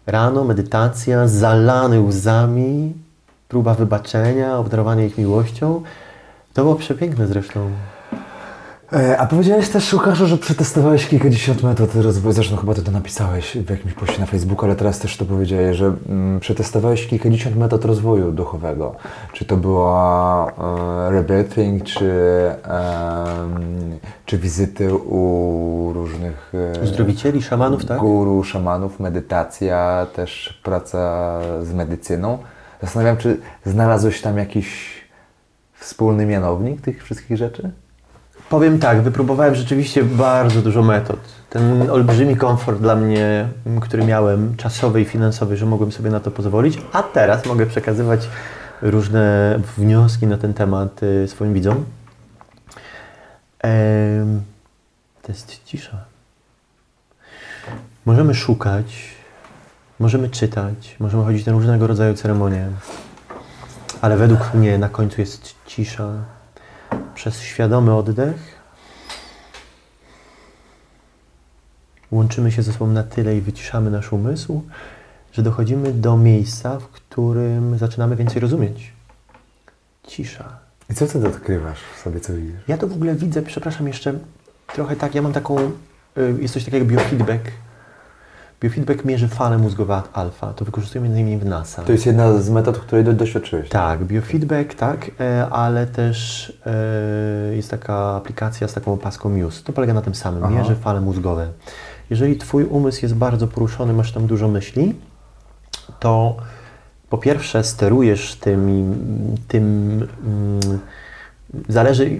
[0.07, 2.93] Rano medytacja, zalany łzami,
[3.47, 5.81] próba wybaczenia, obdarowanie ich miłością.
[6.53, 7.71] To było przepiękne zresztą.
[8.93, 12.33] E, A powiedziałeś też, Łukaszu, że przetestowałeś kilkadziesiąt metod rozwoju.
[12.33, 15.77] Zresztą chyba ty to napisałeś w jakimś poście na Facebooku, ale teraz też to powiedziałeś,
[15.77, 18.95] że mm, przetestowałeś kilkadziesiąt metod rozwoju duchowego.
[19.33, 20.51] Czy to była
[21.07, 22.11] e, rebirthing, czy,
[22.63, 27.99] em, czy wizyty u różnych e, Uzdrowicieli, szamanów, tak?
[27.99, 32.37] guru, szamanów, medytacja, też praca z medycyną.
[32.81, 34.95] Zastanawiam, czy znalazłeś tam jakiś
[35.73, 37.71] wspólny mianownik tych wszystkich rzeczy?
[38.49, 41.19] Powiem tak, wypróbowałem rzeczywiście bardzo dużo metod.
[41.49, 43.47] Ten olbrzymi komfort dla mnie,
[43.81, 48.27] który miałem, czasowy i finansowy, że mogłem sobie na to pozwolić, a teraz mogę przekazywać
[48.81, 51.85] różne wnioski na ten temat y, swoim widzom.
[53.59, 54.41] Em,
[55.21, 55.97] to jest cisza.
[58.05, 59.15] Możemy szukać,
[59.99, 62.67] możemy czytać, możemy chodzić na różnego rodzaju ceremonie,
[64.01, 66.34] ale według mnie na końcu jest cisza.
[67.15, 68.59] Przez świadomy oddech
[72.11, 74.61] łączymy się ze sobą na tyle i wyciszamy nasz umysł,
[75.33, 78.93] że dochodzimy do miejsca, w którym zaczynamy więcej rozumieć.
[80.07, 80.59] Cisza.
[80.89, 82.61] I co wtedy odkrywasz w sobie, co widzisz?
[82.67, 84.13] Ja to w ogóle widzę, przepraszam jeszcze,
[84.67, 85.71] trochę tak, ja mam taką, y,
[86.39, 87.51] jest coś takiego jak biofeedback.
[88.65, 91.83] Biofeedback mierzy fale mózgowe alfa, to wykorzystujemy między innymi w NASA.
[91.83, 93.69] To jest jedna z metod, której do, doświadczyłeś.
[93.69, 99.63] Tak, biofeedback, tak, e, ale też e, jest taka aplikacja z taką opaską Muse.
[99.63, 100.53] To polega na tym samym, Aha.
[100.53, 101.47] mierzy fale mózgowe.
[102.09, 104.95] Jeżeli Twój umysł jest bardzo poruszony, masz tam dużo myśli,
[105.99, 106.37] to
[107.09, 108.85] po pierwsze sterujesz tym,
[109.47, 109.63] tym
[110.23, 110.79] mm,
[111.69, 112.17] zależy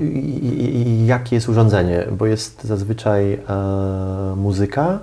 [1.06, 3.39] jakie jest urządzenie, bo jest zazwyczaj e,
[4.36, 5.00] muzyka,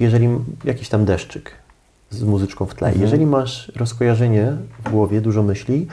[0.00, 0.28] jeżeli
[0.64, 1.52] jakiś tam deszczyk
[2.10, 2.92] z muzyczką w tle.
[2.94, 4.52] Jeżeli masz rozkojarzenie
[4.84, 5.86] w głowie, dużo myśli,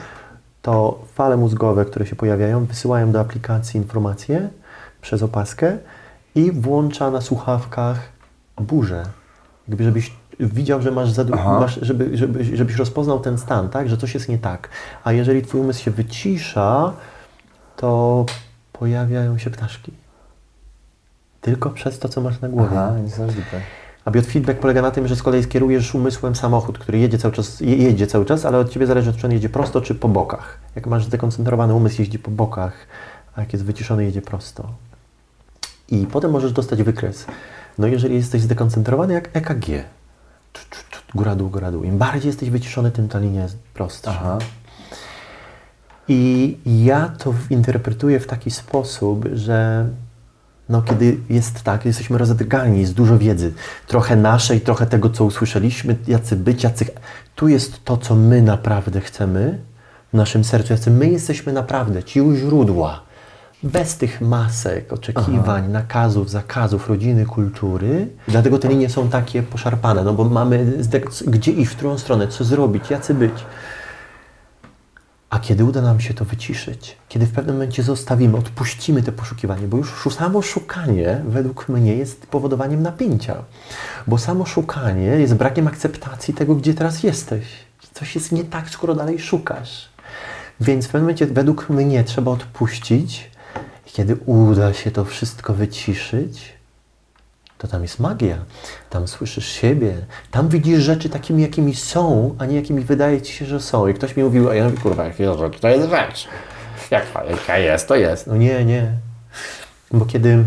[0.62, 4.48] to fale mózgowe, które się pojawiają, wysyłają do aplikacji informacje
[5.00, 5.78] przez opaskę
[6.34, 8.08] i włącza na słuchawkach
[8.56, 9.02] burzę.
[9.68, 11.60] Jakby żebyś widział, że masz, Aha.
[11.60, 13.88] masz żeby, żeby, żebyś rozpoznał ten stan, tak?
[13.88, 14.68] Że coś jest nie tak.
[15.04, 16.92] A jeżeli twój umysł się wycisza,
[17.76, 18.26] to
[18.72, 19.92] pojawiają się ptaszki.
[21.40, 22.70] Tylko przez to, co masz na głowie.
[22.72, 23.60] Aha, niesamowite.
[24.04, 27.60] A biofeedback polega na tym, że z kolei kierujesz umysłem samochód, który jedzie cały czas,
[27.60, 30.58] je- jedzie cały czas, ale od Ciebie zależy, czy on jedzie prosto, czy po bokach.
[30.76, 32.72] Jak masz zdekoncentrowany umysł, jeździ po bokach,
[33.36, 34.68] a jak jest wyciszony, jedzie prosto.
[35.88, 37.26] I potem możesz dostać wykres.
[37.78, 39.66] No jeżeli jesteś zdekoncentrowany, jak EKG.
[40.52, 41.84] Czu, czu, czu, Góra, dół, góra, dół.
[41.84, 44.10] Im bardziej jesteś wyciszony, tym ta linia jest prostsza.
[44.10, 44.38] Aha.
[46.08, 49.88] I ja to interpretuję w taki sposób, że
[50.70, 53.52] no, kiedy jest tak, jesteśmy rozedrgani, jest dużo wiedzy,
[53.86, 56.86] trochę naszej, trochę tego, co usłyszeliśmy, jacy być, jacy...
[57.34, 59.58] Tu jest to, co my naprawdę chcemy
[60.12, 63.00] w naszym sercu, jacy my jesteśmy naprawdę, ci u źródła.
[63.62, 68.08] Bez tych masek, oczekiwań, nakazów, zakazów, rodziny, kultury.
[68.28, 70.72] Dlatego te linie są takie poszarpane, no bo mamy
[71.26, 73.32] gdzie iść, w którą stronę, co zrobić, jacy być.
[75.30, 79.66] A kiedy uda nam się to wyciszyć, kiedy w pewnym momencie zostawimy, odpuścimy te poszukiwanie,
[79.66, 83.44] bo już samo szukanie według mnie jest powodowaniem napięcia,
[84.06, 87.44] bo samo szukanie jest brakiem akceptacji tego, gdzie teraz jesteś.
[87.94, 89.88] Coś jest nie tak, skoro dalej szukasz.
[90.60, 93.30] Więc w pewnym momencie według mnie trzeba odpuścić
[93.92, 96.52] kiedy uda się to wszystko wyciszyć,
[97.60, 98.36] to tam jest magia.
[98.90, 99.94] Tam słyszysz siebie,
[100.30, 103.88] tam widzisz rzeczy takimi, jakimi są, a nie jakimi wydaje ci się, że są.
[103.88, 106.28] I ktoś mi mówił, a ja mówię, kurwa, jakie rzecz, to jest rzecz.
[106.90, 108.26] Jak jaka jest, to jest.
[108.26, 108.92] No nie, nie.
[109.92, 110.44] Bo kiedy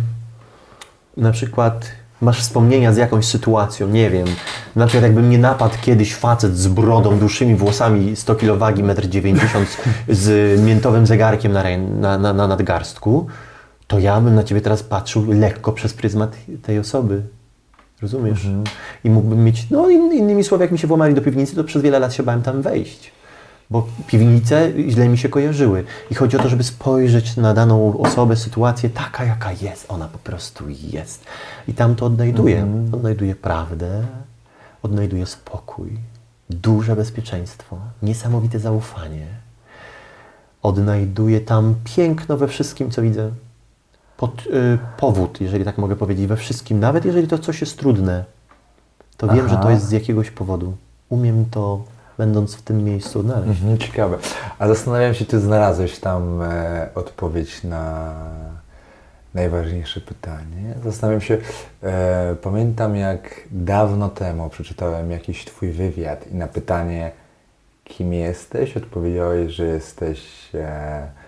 [1.18, 1.86] na przykład
[2.22, 4.28] masz wspomnienia z jakąś sytuacją, nie wiem,
[4.76, 9.55] na przykład jakby mnie napadł kiedyś facet z brodą, dłuższymi włosami, 100 kg wagi, 1,90
[9.55, 9.66] m,
[10.09, 11.51] z miętowym zegarkiem
[11.99, 13.28] na, na, na nadgarstku,
[13.88, 17.21] to ja bym na ciebie teraz patrzył lekko przez pryzmat tej osoby.
[18.01, 18.47] Rozumiesz?
[19.03, 21.81] I mógłbym mieć, no in, innymi słowy, jak mi się włamali do piwnicy, to przez
[21.81, 23.11] wiele lat się bałem tam wejść.
[23.69, 25.84] Bo piwnice źle mi się kojarzyły.
[26.11, 29.86] I chodzi o to, żeby spojrzeć na daną osobę, sytuację taka, jaka jest.
[29.89, 31.25] Ona po prostu jest.
[31.67, 32.67] I tam to odnajduję.
[32.91, 34.03] Odnajduję prawdę,
[34.84, 35.89] odnajduję spokój,
[36.49, 39.27] duże bezpieczeństwo, niesamowite zaufanie.
[40.61, 43.31] Odnajduję tam piękno we wszystkim, co widzę.
[44.24, 46.80] Pod, y, powód, jeżeli tak mogę powiedzieć, we wszystkim.
[46.80, 48.24] Nawet jeżeli to coś jest trudne,
[49.17, 49.63] to wiem, że Aha.
[49.63, 50.78] to jest z jakiegoś powodu.
[51.09, 51.84] Umiem to,
[52.17, 53.61] będąc w tym miejscu, odnaleźć.
[53.61, 54.17] Mhm, ciekawe.
[54.59, 58.13] A zastanawiam się, czy znalazłeś tam e, odpowiedź na
[59.34, 60.74] najważniejsze pytanie.
[60.84, 61.38] Zastanawiam się,
[61.84, 67.11] e, pamiętam jak dawno temu przeczytałem jakiś Twój wywiad i na pytanie,
[67.84, 71.22] kim jesteś, odpowiedziałeś, że jesteś e,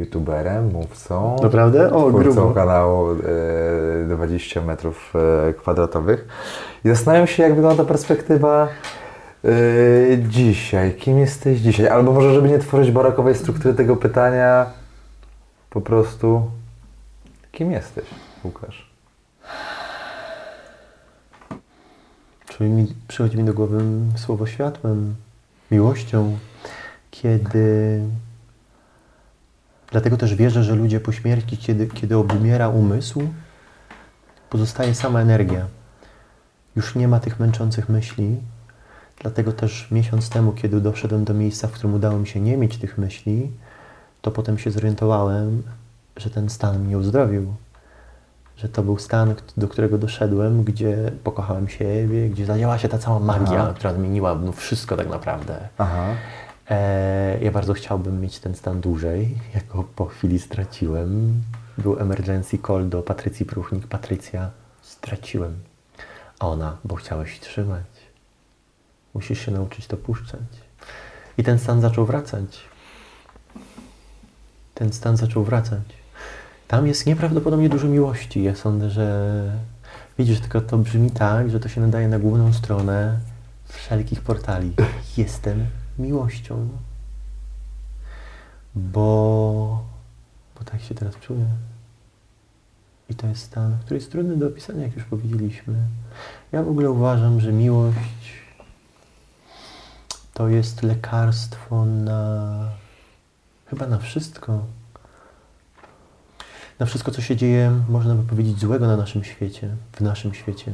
[0.00, 1.36] youtuberem, mówcą.
[1.42, 1.92] Naprawdę?
[1.92, 2.50] O, grubo.
[2.50, 5.12] kanału e, 20 metrów
[5.48, 6.28] e, kwadratowych.
[6.84, 8.68] I zastanawiam się, jak wygląda perspektywa
[9.44, 9.48] e,
[10.28, 10.94] dzisiaj.
[10.94, 11.88] Kim jesteś dzisiaj?
[11.88, 14.66] Albo może, żeby nie tworzyć barakowej struktury tego pytania,
[15.70, 16.50] po prostu
[17.52, 18.04] kim jesteś,
[18.44, 18.90] Łukasz?
[22.48, 23.82] Czyli mi, przychodzi mi do głowy
[24.16, 25.14] słowo światłem,
[25.70, 26.38] miłością,
[27.10, 28.00] kiedy.
[29.90, 33.22] Dlatego też wierzę, że ludzie po śmierci, kiedy, kiedy obumiera umysł,
[34.50, 35.66] pozostaje sama energia.
[36.76, 38.36] Już nie ma tych męczących myśli.
[39.20, 42.78] Dlatego też miesiąc temu, kiedy doszedłem do miejsca, w którym udało mi się nie mieć
[42.78, 43.50] tych myśli,
[44.22, 45.62] to potem się zorientowałem,
[46.16, 47.54] że ten stan mnie uzdrowił.
[48.56, 53.20] Że to był stan, do którego doszedłem, gdzie pokochałem siebie, gdzie zadziała się ta cała
[53.20, 53.72] magia, Aha.
[53.76, 55.68] która zmieniła no, wszystko tak naprawdę.
[55.78, 56.06] Aha.
[56.70, 61.42] E, ja bardzo chciałbym mieć ten stan dłużej, jak go po chwili straciłem.
[61.78, 63.86] Był emergency call do Patrycji Pruchnik.
[63.86, 64.50] Patrycja,
[64.82, 65.58] straciłem.
[66.38, 67.84] A ona, bo chciałeś trzymać.
[69.14, 70.40] Musisz się nauczyć to puszczać.
[71.38, 72.60] I ten stan zaczął wracać.
[74.74, 75.82] Ten stan zaczął wracać.
[76.68, 78.42] Tam jest nieprawdopodobnie dużo miłości.
[78.42, 79.42] Ja sądzę, że
[80.18, 83.18] widzisz, tylko to brzmi tak, że to się nadaje na główną stronę
[83.68, 84.72] wszelkich portali.
[85.16, 85.66] Jestem
[86.00, 86.68] miłością.
[88.74, 89.84] Bo,
[90.58, 91.46] bo tak się teraz czuję.
[93.10, 95.74] I to jest stan, który jest trudny do opisania, jak już powiedzieliśmy.
[96.52, 98.40] Ja w ogóle uważam, że miłość
[100.34, 102.68] to jest lekarstwo na
[103.66, 104.64] chyba na wszystko.
[106.78, 110.72] Na wszystko, co się dzieje, można by powiedzieć, złego na naszym świecie, w naszym świecie.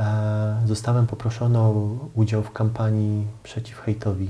[0.00, 4.24] E, Zostałem poproszony o udział w kampanii przeciw hejtowi.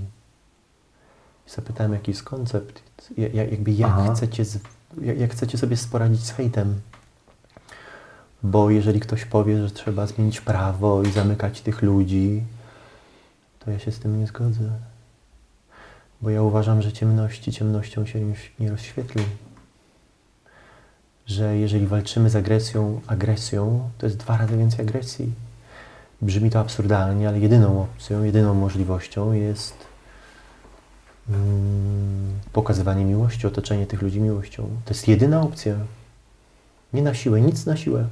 [1.47, 2.83] I Zapytałem, jaki jest koncept,
[3.19, 4.15] ja- ja- jakby jak Aha.
[4.15, 4.45] chcecie,
[5.03, 6.81] jak, chcecie sobie poradzić z hejtem.
[8.43, 12.43] Bo jeżeli ktoś powie, że trzeba zmienić prawo i zamykać tych ludzi,
[13.59, 14.71] to ja się z tym nie zgodzę.
[16.23, 18.21] Bo ja uważam, że ciemności ciemnością się
[18.61, 19.25] nie rozświetli.
[21.27, 25.33] Że jeżeli walczymy z agresją, agresją, to jest dwa razy więcej agresji.
[26.23, 29.75] Brzmi to absurdalnie, ale jedyną opcją, jedyną możliwością jest
[31.29, 34.63] mm, pokazywanie miłości, otoczenie tych ludzi miłością.
[34.85, 35.75] To jest jedyna opcja.
[36.93, 38.05] Nie na siłę, nic na siłę.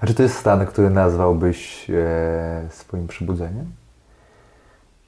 [0.00, 3.66] A czy to jest stan, który nazwałbyś e, swoim przybudzeniem?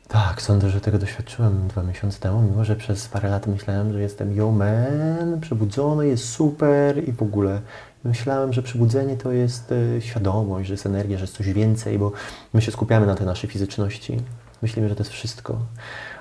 [0.08, 4.00] Tak, sądzę, że tego doświadczyłem dwa miesiące temu, mimo że przez parę lat myślałem, że
[4.00, 7.60] jestem yo man, przebudzony, jest super i w ogóle.
[8.04, 12.12] Myślałem, że przebudzenie to jest e, świadomość, że jest energia, że jest coś więcej, bo
[12.52, 14.20] my się skupiamy na tej naszej fizyczności.
[14.62, 15.58] Myślimy, że to jest wszystko.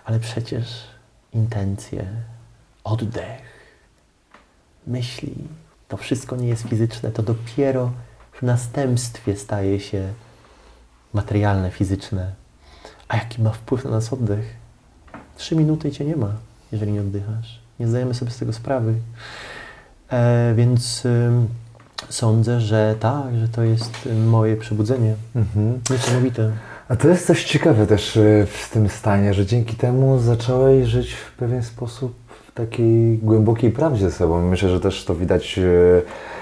[0.06, 0.88] Ale przecież
[1.34, 2.06] intencje,
[2.84, 3.42] oddech,
[4.88, 5.36] myśli,
[5.88, 7.92] to wszystko nie jest fizyczne, to dopiero
[8.32, 10.14] w następstwie staje się
[11.14, 12.32] materialne, fizyczne.
[13.08, 14.56] A jaki ma wpływ na nas oddech?
[15.38, 16.32] Trzy minuty i cię nie ma,
[16.72, 17.60] jeżeli nie oddychasz.
[17.80, 18.94] Nie zdajemy sobie z tego sprawy.
[20.10, 21.48] E, więc ym,
[22.10, 25.16] sądzę, że tak, że to jest ym, moje przebudzenie.
[25.36, 25.80] Mhm.
[25.91, 26.51] Niesamowite.
[26.89, 31.14] A to jest coś ciekawe też e, w tym stanie, że dzięki temu zacząłeś żyć
[31.14, 32.16] w pewien sposób
[32.47, 34.41] w takiej głębokiej prawdzie ze sobą.
[34.41, 35.64] Myślę, że też to widać e,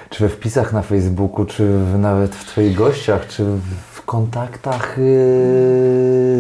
[0.09, 1.64] czy we wpisach na Facebooku, czy
[1.97, 3.45] nawet w Twoich gościach, czy
[3.91, 4.95] w kontaktach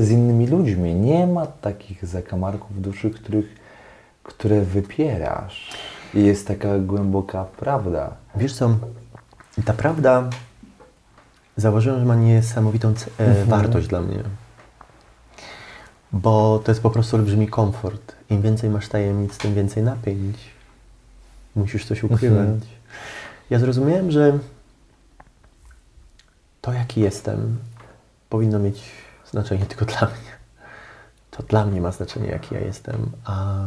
[0.01, 0.95] z innymi ludźmi.
[0.95, 3.45] Nie ma takich zakamarków duszy, których,
[4.23, 5.69] które wypierasz.
[6.13, 8.13] I jest taka głęboka prawda.
[8.35, 8.75] Wiesz co,
[9.65, 10.29] ta prawda
[11.57, 14.23] zauważyłem, że ma niesamowitą e, wartość dla mnie.
[16.11, 18.15] Bo to jest po prostu olbrzymi komfort.
[18.29, 20.37] Im więcej masz tajemnic, tym więcej napięć.
[21.55, 22.39] Musisz coś ukrywać.
[22.39, 22.59] Mhm.
[23.49, 24.39] Ja zrozumiałem, że
[26.61, 27.57] to, jaki jestem,
[28.29, 28.83] powinno mieć
[29.31, 30.31] znaczenie tylko dla mnie.
[31.31, 33.65] To dla mnie ma znaczenie, jaki ja jestem, a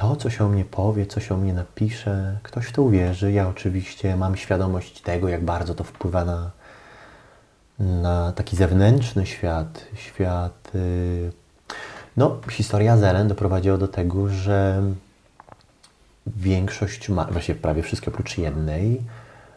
[0.00, 3.32] to, co się o mnie powie, co się o mnie napisze, ktoś w to uwierzy.
[3.32, 6.50] Ja oczywiście mam świadomość tego, jak bardzo to wpływa na,
[7.78, 9.84] na taki zewnętrzny świat.
[9.94, 10.70] Świat.
[10.74, 11.32] y,
[12.16, 14.82] No, historia Zelen doprowadziła do tego, że
[16.26, 19.00] większość, ma, właściwie prawie wszystkie oprócz jednej,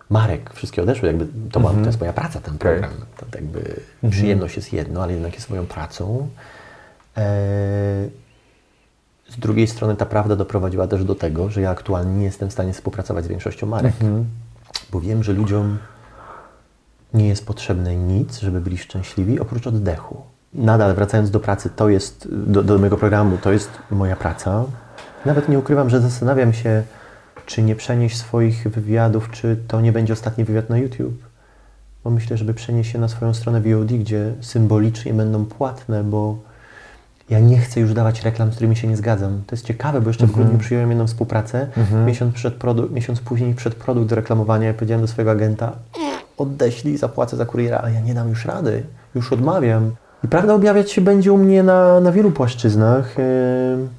[0.10, 2.92] marek, wszystkie odeszły, jakby to, była, to jest moja praca, ten program.
[3.18, 3.80] To jakby
[4.10, 6.28] przyjemność jest jedno, ale jednak jest moją pracą.
[7.18, 8.23] E,
[9.34, 12.54] z drugiej strony ta prawda doprowadziła też do tego, że ja aktualnie nie jestem w
[12.54, 13.94] stanie współpracować z większością marek,
[14.92, 15.78] bo wiem, że ludziom
[17.14, 20.22] nie jest potrzebne nic, żeby byli szczęśliwi, oprócz oddechu.
[20.54, 24.64] nadal wracając do pracy, to jest, do, do mojego programu, to jest moja praca.
[25.26, 26.84] Nawet nie ukrywam, że zastanawiam się,
[27.46, 31.24] czy nie przenieść swoich wywiadów, czy to nie będzie ostatni wywiad na YouTube.
[32.04, 36.38] Bo myślę, żeby przenieść się na swoją stronę VOD, gdzie symbolicznie będą płatne, bo
[37.30, 39.42] ja nie chcę już dawać reklam, z którymi się nie zgadzam.
[39.48, 41.68] To jest ciekawe, bo jeszcze w grudniu przyjąłem jedną współpracę.
[42.06, 42.56] Miesiąc, przed
[42.92, 45.72] miesiąc później przed produkt do reklamowania powiedziałem do swojego agenta
[46.38, 48.84] odeślij, zapłacę za kuriera, a ja nie dam już rady.
[49.16, 49.92] Już odmawiam.
[50.24, 53.16] I prawda objawiać się będzie u mnie na, na wielu płaszczyznach.
[53.20, 53.90] Ym,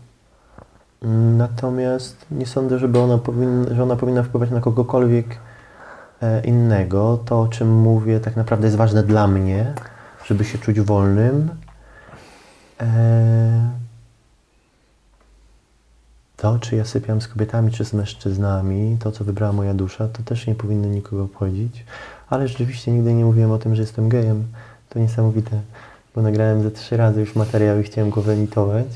[1.37, 5.27] Natomiast nie sądzę, żeby ona powinna, że ona powinna wpływać na kogokolwiek
[6.22, 7.18] e, innego.
[7.25, 9.72] To, o czym mówię, tak naprawdę jest ważne dla mnie,
[10.25, 11.49] żeby się czuć wolnym.
[12.81, 13.70] E,
[16.37, 20.22] To, czy ja sypiam z kobietami, czy z mężczyznami, to, co wybrała moja dusza, to
[20.22, 21.85] też nie powinno nikogo obchodzić.
[22.31, 24.45] Ale rzeczywiście nigdy nie mówiłem o tym, że jestem gejem.
[24.89, 25.61] To niesamowite,
[26.14, 28.87] bo nagrałem ze trzy razy już materiał i chciałem go wyemitować.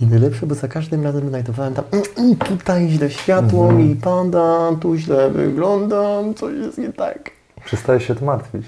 [0.00, 4.70] I najlepsze, bo za każdym razem znajdowałem tam "Mm, mm, tutaj źle światło mi pada,
[4.80, 7.30] tu źle wyglądam, coś jest nie tak.
[7.64, 8.66] Przestajesz się to martwić.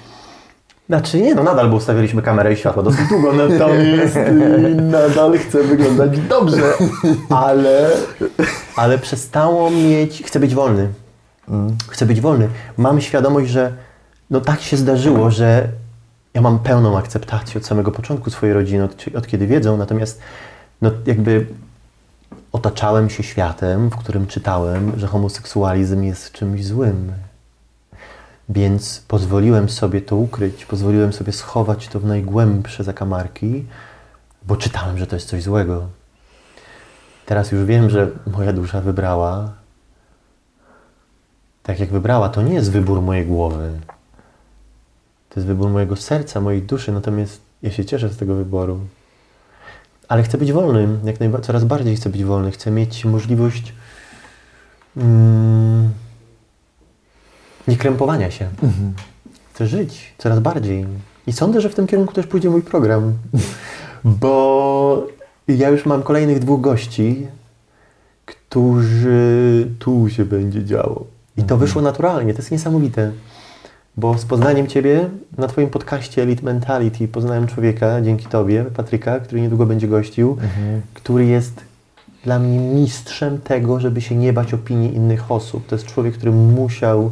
[0.88, 5.62] Znaczy nie, no nadal, bo ustawiliśmy kamerę i światło dosyć długo, natomiast y, nadal chcę
[5.62, 6.72] wyglądać dobrze,
[7.30, 7.90] ale,
[8.76, 10.88] ale przestało mieć, chcę być wolny.
[11.88, 12.48] Chcę być wolny.
[12.76, 13.72] Mam świadomość, że
[14.30, 15.68] no tak się zdarzyło, że
[16.34, 20.20] ja mam pełną akceptację od samego początku swojej rodziny, od, od kiedy wiedzą, natomiast
[20.82, 21.46] no jakby
[22.52, 27.12] otaczałem się światem, w którym czytałem, że homoseksualizm jest czymś złym.
[28.48, 33.64] Więc pozwoliłem sobie to ukryć, pozwoliłem sobie schować to w najgłębsze zakamarki,
[34.42, 35.88] bo czytałem, że to jest coś złego.
[37.26, 39.58] Teraz już wiem, że moja dusza wybrała
[41.68, 42.28] tak jak wybrała.
[42.28, 43.80] To nie jest wybór mojej głowy.
[45.28, 48.80] To jest wybór mojego serca, mojej duszy, natomiast ja się cieszę z tego wyboru.
[50.08, 52.50] Ale chcę być wolny, jak najbardziej, coraz bardziej chcę być wolny.
[52.50, 53.72] Chcę mieć możliwość
[54.96, 55.90] mm,
[57.68, 58.48] niekrępowania się.
[59.52, 60.86] Chcę żyć coraz bardziej.
[61.26, 63.12] I sądzę, że w tym kierunku też pójdzie mój program.
[64.04, 65.06] Bo
[65.48, 67.26] ja już mam kolejnych dwóch gości,
[68.26, 71.04] którzy tu się będzie działo.
[71.36, 73.12] I to wyszło naturalnie, to jest niesamowite.
[73.96, 75.08] Bo z poznaniem Ciebie
[75.38, 80.36] na Twoim podcaście Elite Mentality poznałem człowieka, dzięki Tobie, Patryka, który niedługo będzie gościł,
[80.94, 81.60] który jest
[82.24, 85.66] dla mnie mistrzem tego, żeby się nie bać opinii innych osób.
[85.66, 87.10] To jest człowiek, który musiał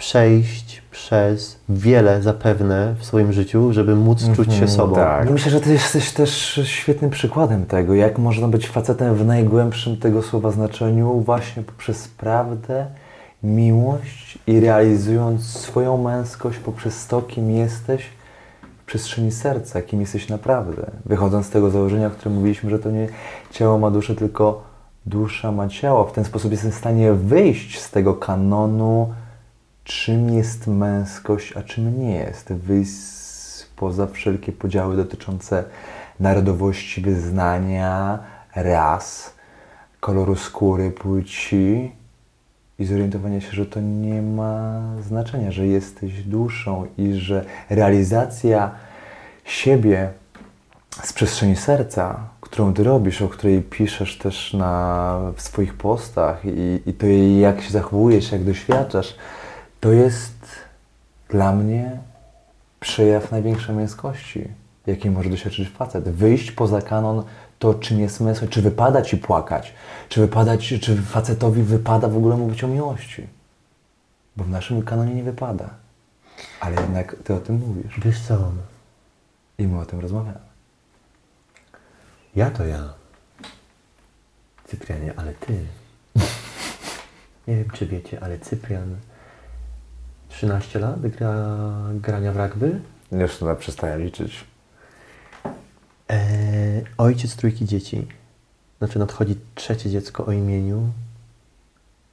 [0.00, 4.94] przejść przez wiele zapewne w swoim życiu, żeby móc czuć się sobą.
[4.94, 5.30] Tak.
[5.30, 9.96] I myślę, że ty jesteś też świetnym przykładem tego, jak można być facetem w najgłębszym
[9.96, 12.86] tego słowa znaczeniu, właśnie poprzez prawdę,
[13.42, 18.02] miłość i realizując swoją męskość poprzez to, kim jesteś
[18.82, 20.90] w przestrzeni serca, kim jesteś naprawdę.
[21.04, 23.08] Wychodząc z tego założenia, o którym mówiliśmy, że to nie
[23.50, 24.62] ciało ma duszę, tylko
[25.06, 26.04] dusza ma ciało.
[26.04, 29.08] W ten sposób jestem w stanie wyjść z tego kanonu,
[29.90, 32.52] czym jest męskość, a czym nie jest.
[32.52, 32.92] Wyjść
[33.76, 35.64] poza wszelkie podziały dotyczące
[36.20, 38.18] narodowości, wyznania,
[38.56, 39.34] ras,
[40.00, 41.92] koloru skóry, płci
[42.78, 48.70] i zorientowanie się, że to nie ma znaczenia, że jesteś duszą i że realizacja
[49.44, 50.10] siebie
[51.02, 56.80] z przestrzeni serca, którą ty robisz, o której piszesz też na, w swoich postach i,
[56.86, 57.06] i to
[57.40, 59.14] jak się zachowujesz, jak doświadczasz,
[59.80, 60.34] to jest
[61.28, 61.98] dla mnie
[62.80, 64.48] przejaw największej męskości,
[64.86, 66.08] jakiej może doświadczyć facet.
[66.08, 67.24] Wyjść poza kanon
[67.58, 69.74] to, czym jest męskość, czy wypada ci płakać,
[70.08, 73.26] czy wypada ci, czy facetowi wypada w ogóle mówić o miłości.
[74.36, 75.70] Bo w naszym kanonie nie wypada.
[76.60, 78.00] Ale jednak ty o tym mówisz.
[78.04, 78.52] Wiesz co?
[79.58, 80.38] I my o tym rozmawiamy.
[82.36, 82.94] Ja to ja.
[84.66, 85.52] Cyprianie, ale ty.
[87.48, 88.96] Nie wiem, czy wiecie, ale Cyprian
[90.30, 91.34] 13 lat gra,
[91.94, 92.80] grania w rugby.
[93.12, 94.44] Już to przestaję liczyć.
[96.10, 96.20] E,
[96.98, 98.06] ojciec trójki dzieci.
[98.78, 100.92] Znaczy nadchodzi trzecie dziecko o imieniu.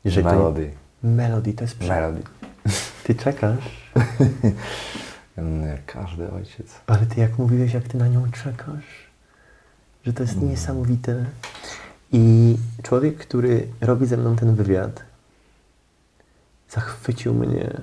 [0.03, 0.71] Jeżeli to nie- Melody.
[1.03, 1.81] Melody, to jest.
[1.81, 2.21] Melody.
[3.03, 3.91] Ty czekasz,
[5.37, 6.67] Nie, Każdy ojciec.
[6.87, 9.07] ale ty jak mówiłeś, jak ty na nią czekasz,
[10.05, 11.25] że to jest niesamowite.
[12.11, 15.01] I człowiek, który robi ze mną ten wywiad,
[16.69, 17.81] zachwycił mnie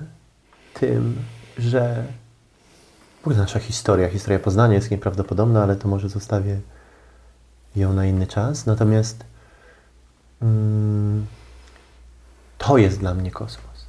[0.79, 1.15] tym,
[1.57, 2.05] że
[3.25, 6.59] w nasza historia, historia Poznania jest nieprawdopodobna, ale to może zostawię
[7.75, 8.65] ją na inny czas.
[8.65, 9.23] Natomiast
[10.41, 11.25] mm,
[12.57, 13.85] to jest dla mnie kosmos.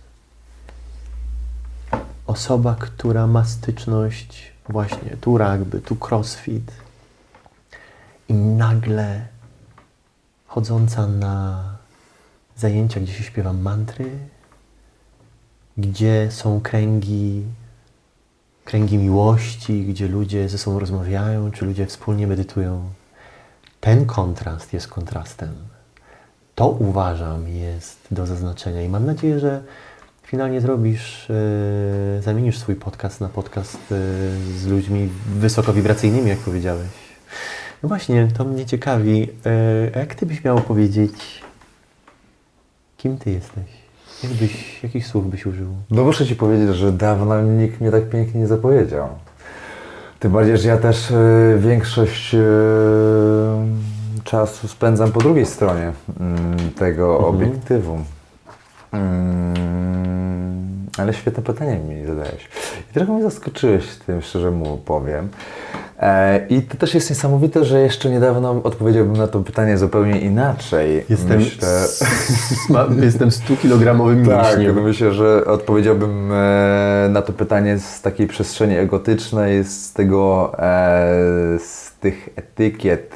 [2.26, 6.72] Osoba, która ma styczność właśnie tu rugby, tu crossfit
[8.28, 9.26] i nagle
[10.46, 11.64] chodząca na
[12.56, 14.18] zajęcia, gdzie się śpiewa mantry,
[15.78, 17.42] gdzie są kręgi,
[18.64, 22.82] kręgi miłości, gdzie ludzie ze sobą rozmawiają, czy ludzie wspólnie medytują.
[23.80, 25.54] Ten kontrast jest kontrastem.
[26.54, 29.62] To uważam jest do zaznaczenia i mam nadzieję, że
[30.22, 31.28] finalnie zrobisz,
[32.16, 36.88] yy, zamienisz swój podcast na podcast yy, z ludźmi wysokowibracyjnymi, jak powiedziałeś.
[37.82, 39.20] No właśnie, to mnie ciekawi.
[39.20, 41.42] Yy, jak Ty byś miał powiedzieć,
[42.96, 43.85] kim Ty jesteś?
[44.22, 45.68] Jak byś, jakich słów byś użył?
[45.90, 49.08] No muszę Ci powiedzieć, że dawno nikt mnie tak pięknie nie zapowiedział.
[50.18, 51.14] Tym bardziej, że ja też e,
[51.58, 52.38] większość e,
[54.24, 57.98] czasu spędzam po drugiej stronie mm, tego obiektywu.
[58.92, 62.48] Mm, ale świetne pytanie mi zadałeś.
[62.90, 65.28] I trochę mnie zaskoczyłeś tym, szczerze mu powiem.
[66.00, 71.04] E, I to też jest niesamowite, że jeszcze niedawno odpowiedziałbym na to pytanie zupełnie inaczej.
[71.08, 71.68] Jestem, Myślę,
[73.02, 74.82] jestem 100-kilogramowym tak, mięśniem.
[74.82, 81.92] myślę, że odpowiedziałbym e, na to pytanie z takiej przestrzeni egotycznej, z tego, e, z
[82.00, 83.14] tych etykiet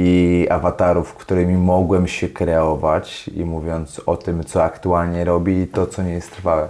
[0.00, 5.86] i awatarów, którymi mogłem się kreować i mówiąc o tym, co aktualnie robię i to,
[5.86, 6.68] co nie jest trwałe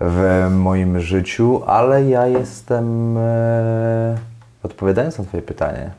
[0.00, 4.16] w moim życiu, ale ja jestem, e,
[4.62, 5.90] odpowiadając na Twoje pytanie,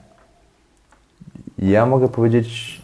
[1.59, 2.81] ja mogę powiedzieć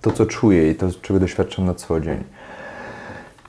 [0.00, 2.24] to, co czuję i to, czego doświadczam na co dzień.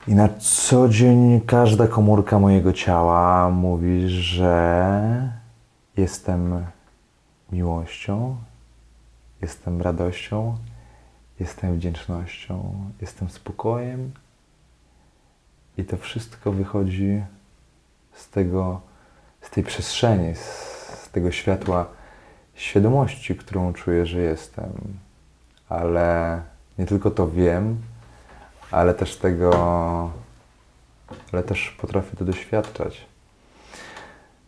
[0.08, 5.32] I na co dzień każda komórka mojego ciała mówi, że
[5.98, 6.66] jestem
[7.52, 8.36] miłością,
[9.42, 10.58] jestem radością,
[11.40, 14.12] jestem wdzięcznością, jestem spokojem.
[15.78, 17.24] I to wszystko wychodzi
[18.14, 18.82] z tego,
[19.42, 21.86] z tej przestrzeni, z tego światła
[22.56, 24.72] świadomości, którą czuję, że jestem.
[25.70, 26.42] Ale
[26.80, 27.78] nie tylko to wiem,
[28.72, 29.52] ale też tego,
[31.32, 33.06] ale też potrafię to doświadczać.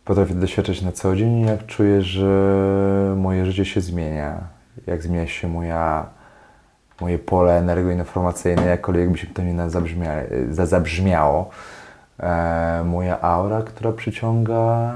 [0.04, 4.40] Potrafię to doświadczać na co dzień, jak czuję, że moje życie się zmienia,
[4.86, 6.06] jak zmienia się moja,
[7.00, 10.10] moje pole energoinformacyjne, jakkolwiek by się to nie zabrzmia,
[10.50, 11.50] za- zabrzmiało.
[12.20, 14.92] E, moja aura, która przyciąga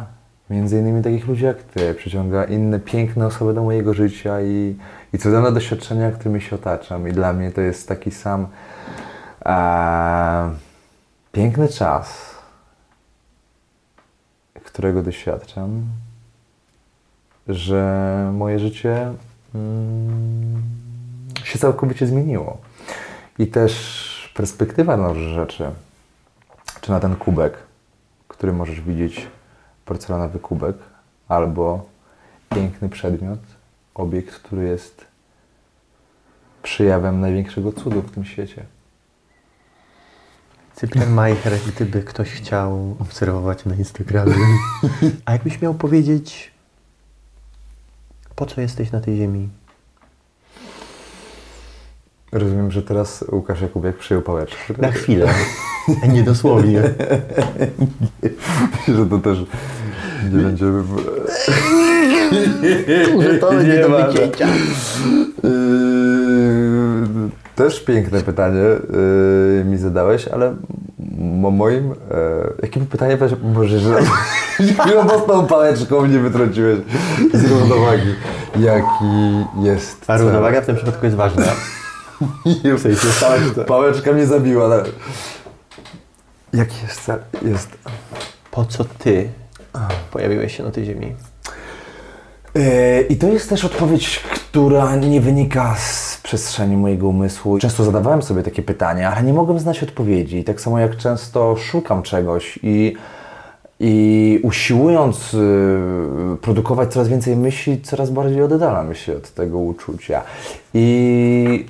[0.51, 4.77] między innymi takich ludzi jak Ty, przyciąga inne piękne osoby do mojego życia i,
[5.13, 7.09] i cudowne doświadczenia, którymi się otaczam.
[7.09, 8.47] I dla mnie to jest taki sam
[9.47, 10.51] e,
[11.33, 12.35] piękny czas,
[14.65, 15.83] którego doświadczam,
[17.49, 19.13] że moje życie
[21.45, 22.59] się całkowicie zmieniło.
[23.39, 25.71] I też perspektywa na różne rzeczy,
[26.81, 27.59] czy na ten kubek,
[28.29, 29.27] który możesz widzieć,
[29.85, 30.77] porcelanowy kubek,
[31.29, 31.87] albo
[32.55, 33.39] piękny przedmiot,
[33.95, 35.05] obiekt, który jest
[36.63, 38.65] przyjawem największego cudu w tym świecie.
[40.75, 44.35] Cyprian Majcher, gdyby ktoś chciał obserwować na Instagramie.
[45.25, 46.51] A jakbyś miał powiedzieć,
[48.39, 49.49] po co jesteś na tej ziemi?
[52.33, 54.75] Rozumiem, że teraz Łukasz Jakubiak przyjął pałeczkę.
[54.79, 55.29] Na chwilę.
[56.15, 56.83] Nie dosłownie.
[58.97, 59.39] że to też
[60.33, 60.83] nie będziemy...
[63.23, 64.49] Że to będzie do wycięcia.
[67.59, 68.61] Też piękne pytanie
[69.59, 70.57] yy, mi zadałeś, ale
[71.19, 71.89] mo- moim...
[71.89, 71.95] Yy,
[72.63, 73.99] jakie pytanie weź, może, że
[75.05, 76.79] mocną pałeczką mnie wytrąciłeś
[77.35, 78.15] z równowagi.
[78.59, 80.27] Jaki jest A cel?
[80.27, 81.43] równowaga w tym przypadku jest ważna.
[82.65, 83.65] W sensie to.
[83.65, 84.65] Pałeczka mnie zabiła.
[84.65, 84.85] Ale...
[86.53, 87.19] Jaki jest cel?
[87.43, 87.79] Jest...
[88.51, 89.29] Po co ty
[90.11, 91.17] pojawiłeś się na tej ziemi?
[92.55, 97.59] Yy, I to jest też odpowiedź, która nie wynika z przestrzeni mojego umysłu.
[97.59, 100.45] Często zadawałem sobie takie pytania, ale nie mogłem znać odpowiedzi.
[100.45, 102.95] Tak samo jak często szukam czegoś i,
[103.81, 110.23] i usiłując yy, produkować coraz więcej myśli, coraz bardziej oddalam się od tego uczucia.
[110.75, 111.67] I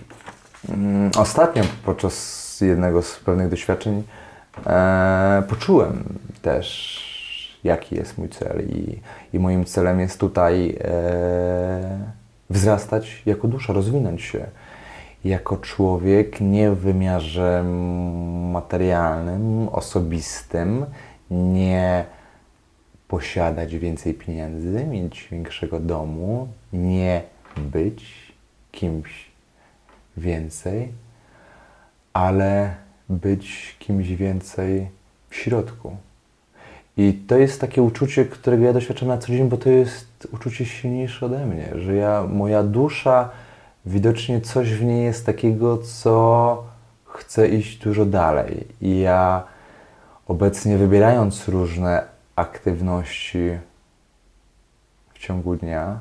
[0.68, 4.02] mm, ostatnio podczas jednego z pewnych doświadczeń
[4.66, 6.04] e, poczułem
[6.42, 7.07] też,
[7.64, 8.62] jaki jest mój cel.
[8.68, 9.00] I,
[9.32, 11.98] i moim celem jest tutaj e,
[12.50, 14.46] wzrastać jako dusza, rozwinąć się
[15.24, 17.64] jako człowiek nie w wymiarze
[18.52, 20.86] materialnym, osobistym,
[21.30, 22.04] nie
[23.08, 27.22] posiadać więcej pieniędzy, mieć większego domu, nie
[27.56, 28.32] być
[28.72, 29.30] kimś
[30.16, 30.92] więcej,
[32.12, 32.74] ale
[33.08, 34.88] być kimś więcej
[35.30, 35.96] w środku.
[36.98, 40.64] I to jest takie uczucie, którego ja doświadczam na co dzień, bo to jest uczucie
[40.64, 43.30] silniejsze ode mnie, że ja, moja dusza,
[43.86, 46.64] widocznie coś w niej jest takiego, co
[47.04, 48.66] chce iść dużo dalej.
[48.80, 49.44] I ja
[50.26, 52.04] obecnie wybierając różne
[52.36, 53.58] aktywności
[55.14, 56.00] w ciągu dnia,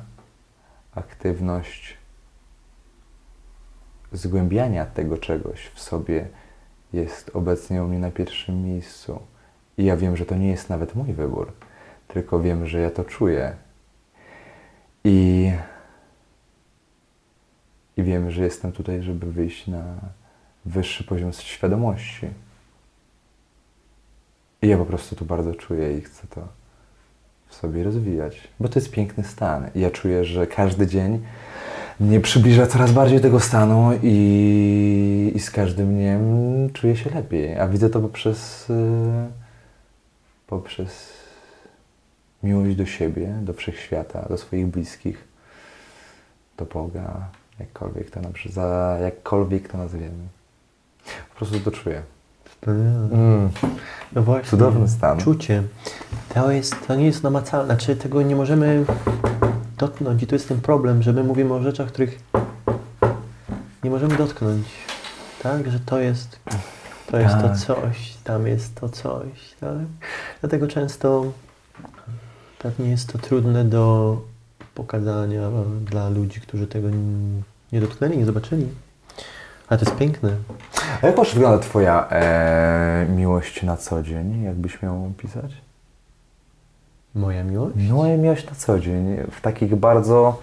[0.94, 1.96] aktywność
[4.12, 6.28] zgłębiania tego czegoś w sobie
[6.92, 9.20] jest obecnie u mnie na pierwszym miejscu.
[9.78, 11.52] I ja wiem, że to nie jest nawet mój wybór,
[12.08, 13.52] tylko wiem, że ja to czuję.
[15.04, 15.50] I,
[17.96, 19.84] i wiem, że jestem tutaj, żeby wyjść na
[20.64, 22.26] wyższy poziom świadomości.
[24.62, 26.48] I ja po prostu to bardzo czuję i chcę to
[27.48, 29.70] w sobie rozwijać, bo to jest piękny stan.
[29.74, 31.20] I ja czuję, że każdy dzień
[32.00, 36.22] mnie przybliża coraz bardziej tego stanu i, i z każdym dniem
[36.72, 37.58] czuję się lepiej.
[37.58, 38.74] A widzę to poprzez, y,
[40.48, 41.12] poprzez
[42.42, 45.24] miłość do siebie, do wszechświata, do swoich bliskich,
[46.56, 47.28] do Boga,
[47.60, 48.20] jakkolwiek to,
[48.50, 50.28] za, jakkolwiek to nazwiemy.
[51.30, 52.02] Po prostu to czuję.
[52.66, 53.50] Mm.
[54.12, 54.50] No właśnie.
[54.50, 55.18] Cudowny stan.
[55.18, 55.62] Czucie.
[56.34, 57.66] To, jest, to nie jest namacalne.
[57.66, 58.84] Znaczy tego nie możemy
[59.78, 60.22] dotknąć.
[60.22, 62.18] I tu jest ten problem, że my mówimy o rzeczach, których
[63.84, 64.66] nie możemy dotknąć.
[65.42, 65.70] Tak?
[65.70, 66.40] Że to jest,
[67.10, 67.56] to jest to Tak.
[67.56, 69.54] coś, tam jest to coś.
[69.60, 69.78] Tak?
[70.40, 71.24] Dlatego często
[72.58, 74.16] pewnie jest to trudne do
[74.74, 76.88] pokazania dla ludzi, którzy tego
[77.72, 78.68] nie dotknęli, nie zobaczyli.
[79.68, 80.30] Ale to jest piękne.
[81.02, 84.42] A jak może wygląda Twoja e, miłość na co dzień?
[84.42, 85.52] Jakbyś miał pisać?
[87.14, 87.76] Moja miłość?
[87.90, 90.40] Moja miłość na co dzień, w takich bardzo,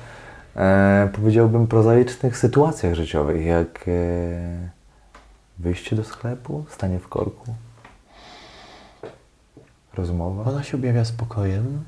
[0.56, 4.70] e, powiedziałbym, prozaicznych sytuacjach życiowych, jak e,
[5.60, 7.56] wyjście do sklepu, stanie w korku,
[9.94, 10.52] rozmowa.
[10.52, 11.84] Ona się objawia spokojem.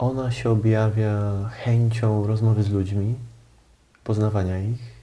[0.00, 1.14] Ona się objawia
[1.48, 3.14] chęcią rozmowy z ludźmi,
[4.04, 5.00] poznawania ich.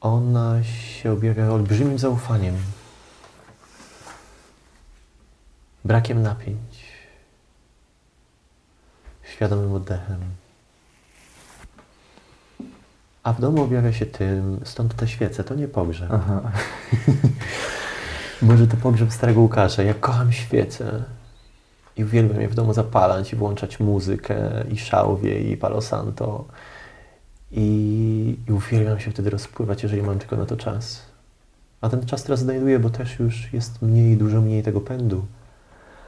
[0.00, 2.56] Ona się objawia olbrzymim zaufaniem,
[5.84, 6.84] brakiem napięć,
[9.22, 10.20] świadomym oddechem.
[13.28, 16.10] A w domu objawia się tym, stąd te świece, to nie pogrzeb.
[18.42, 19.82] Może to pogrzeb starego Łukasza.
[19.82, 21.04] Ja kocham świece.
[21.96, 26.44] I uwielbiam je w domu zapalać i włączać muzykę i szałwie i palo santo.
[27.50, 31.02] I, I uwielbiam się wtedy rozpływać, jeżeli mam tylko na to czas.
[31.80, 35.26] A ten czas teraz znajduję, bo też już jest mniej, dużo mniej tego pędu.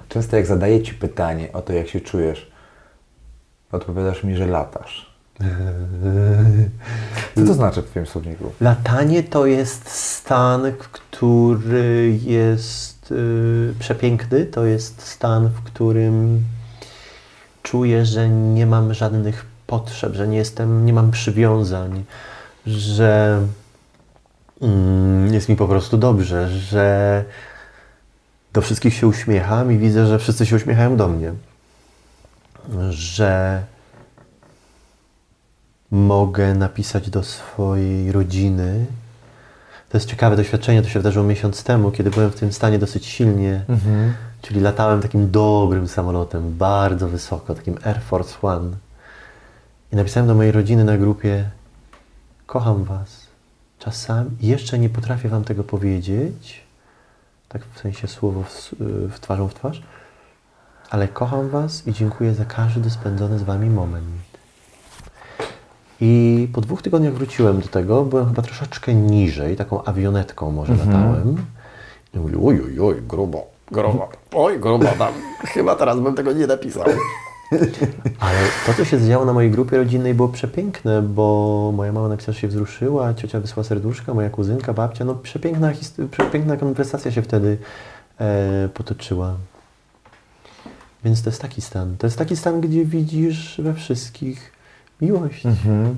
[0.08, 2.50] Często jak zadaję Ci pytanie o to, jak się czujesz,
[3.72, 5.09] odpowiadasz mi, że latasz.
[7.34, 8.52] Co to znaczy w Twoim słowniku?
[8.60, 14.44] Latanie to jest stan, który jest y, przepiękny.
[14.44, 16.44] To jest stan, w którym
[17.62, 22.04] czuję, że nie mam żadnych potrzeb, że nie jestem, nie mam przywiązań,
[22.66, 23.42] że
[24.62, 27.24] mm, jest mi po prostu dobrze, że
[28.52, 31.32] do wszystkich się uśmiecham i widzę, że wszyscy się uśmiechają do mnie,
[32.90, 33.62] że
[35.90, 38.86] mogę napisać do swojej rodziny.
[39.88, 43.06] To jest ciekawe doświadczenie, to się wydarzyło miesiąc temu, kiedy byłem w tym stanie dosyć
[43.06, 43.64] silnie,
[44.42, 48.70] czyli latałem takim dobrym samolotem, bardzo wysoko, takim Air Force One.
[49.92, 51.50] I napisałem do mojej rodziny na grupie:
[52.46, 53.26] Kocham Was.
[53.78, 56.60] Czasami jeszcze nie potrafię Wam tego powiedzieć,
[57.48, 58.74] tak w sensie słowo w,
[59.10, 59.82] w twarzą w twarz,
[60.90, 64.29] ale kocham Was i dziękuję za każdy spędzony z Wami moment.
[66.00, 71.36] I po dwóch tygodniach wróciłem do tego, byłem chyba troszeczkę niżej, taką awionetką może latałem.
[72.14, 75.12] I mówię, oj, oj, oj, grubo, grubo, oj, grubo, tam,
[75.44, 76.84] chyba teraz bym tego nie napisał.
[78.20, 82.34] Ale to, co się zdziało na mojej grupie rodzinnej było przepiękne, bo moja mama napisała,
[82.34, 85.72] że się wzruszyła, ciocia wysłała serduszka, moja kuzynka, babcia, no przepiękna,
[86.10, 87.58] przepiękna konwersacja się wtedy
[88.20, 89.34] e, potoczyła.
[91.04, 91.96] Więc to jest taki stan.
[91.96, 94.52] To jest taki stan, gdzie widzisz we wszystkich
[95.02, 95.46] miłość.
[95.46, 95.96] Mhm.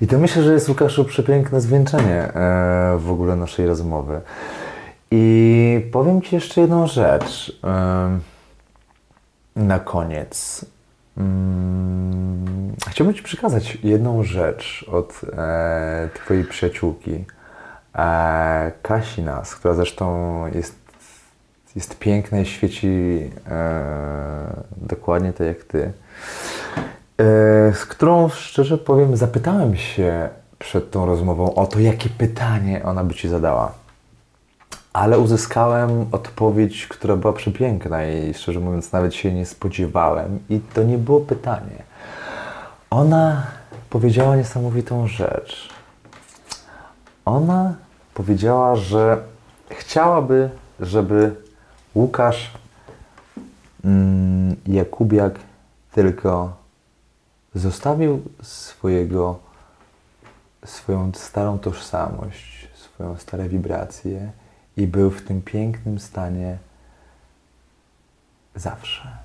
[0.00, 4.20] I to myślę, że jest Łukaszu przepiękne zwieńczenie e, w ogóle naszej rozmowy.
[5.10, 8.18] I powiem Ci jeszcze jedną rzecz e,
[9.56, 10.66] na koniec.
[11.18, 17.24] Mm, chciałbym Ci przekazać jedną rzecz od e, Twojej przyjaciółki
[18.82, 20.74] Kasi Nas, która zresztą jest,
[21.76, 23.20] jest piękna i świeci
[24.76, 25.92] dokładnie tak jak Ty.
[27.18, 27.24] E,
[27.74, 30.28] z którą szczerze powiem, zapytałem się
[30.58, 33.72] przed tą rozmową o to, jakie pytanie ona by ci zadała.
[34.92, 40.38] ale uzyskałem odpowiedź, która była przepiękna i szczerze mówiąc nawet się nie spodziewałem.
[40.50, 41.82] I to nie było pytanie.
[42.90, 43.46] Ona
[43.90, 45.68] powiedziała niesamowitą rzecz.
[47.24, 47.74] Ona
[48.14, 49.18] powiedziała, że
[49.68, 51.34] chciałaby, żeby
[51.94, 52.50] Łukasz
[53.84, 55.34] mm, Jakubiak
[55.92, 56.52] tylko
[57.54, 59.38] zostawił swojego,
[60.64, 64.32] swoją starą tożsamość, swoją stare wibracje
[64.76, 66.58] i był w tym pięknym stanie
[68.54, 69.16] zawsze.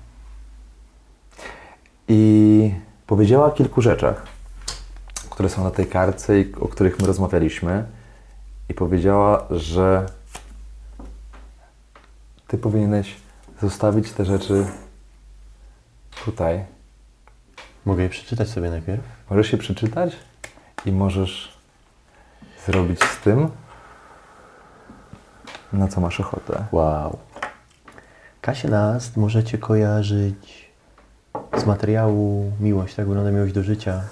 [2.08, 2.74] I
[3.06, 4.26] powiedziała o kilku rzeczach,
[5.30, 7.84] które są na tej kartce i o których my rozmawialiśmy.
[8.68, 10.06] I powiedziała, że
[12.46, 13.16] ty powinieneś
[13.62, 14.66] zostawić te rzeczy
[16.24, 16.64] tutaj.
[17.84, 19.02] Mogę je przeczytać sobie najpierw?
[19.30, 20.16] Możesz je przeczytać
[20.86, 21.58] i możesz
[22.66, 23.50] zrobić z tym,
[25.72, 26.64] na co masz ochotę.
[26.72, 27.18] Wow.
[28.40, 30.70] Kasię Nast możecie kojarzyć
[31.56, 34.02] z materiału Miłość, tak wygląda Miłość do życia.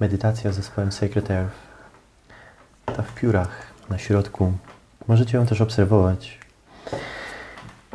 [0.00, 1.56] Medytacja z zespołem Sacred Earth.
[2.86, 4.52] Ta w piórach na środku.
[5.08, 6.38] Możecie ją też obserwować.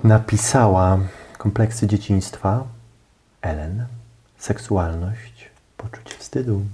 [0.04, 1.00] Napisała
[1.38, 2.64] kompleksy dzieciństwa,
[3.42, 3.86] Ellen,
[4.48, 6.66] seksualność, poczucie wstydu.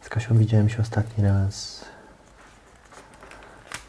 [0.00, 1.84] Z Kasią widziałem się ostatni raz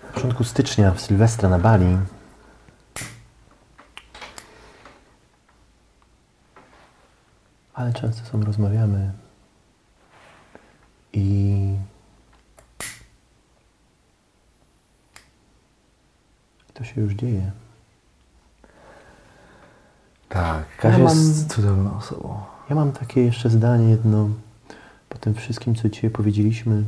[0.10, 1.98] w początku stycznia w Sylwestra na Bali.
[7.74, 9.12] Ale często są rozmawiamy
[11.14, 11.78] i
[16.74, 17.52] to się już dzieje.
[20.34, 22.40] Tak, Kasia Ja mam- jest cudowną osobą.
[22.70, 24.30] Ja mam takie jeszcze zdanie jedno.
[25.10, 26.84] Po tym wszystkim, co dzisiaj powiedzieliśmy,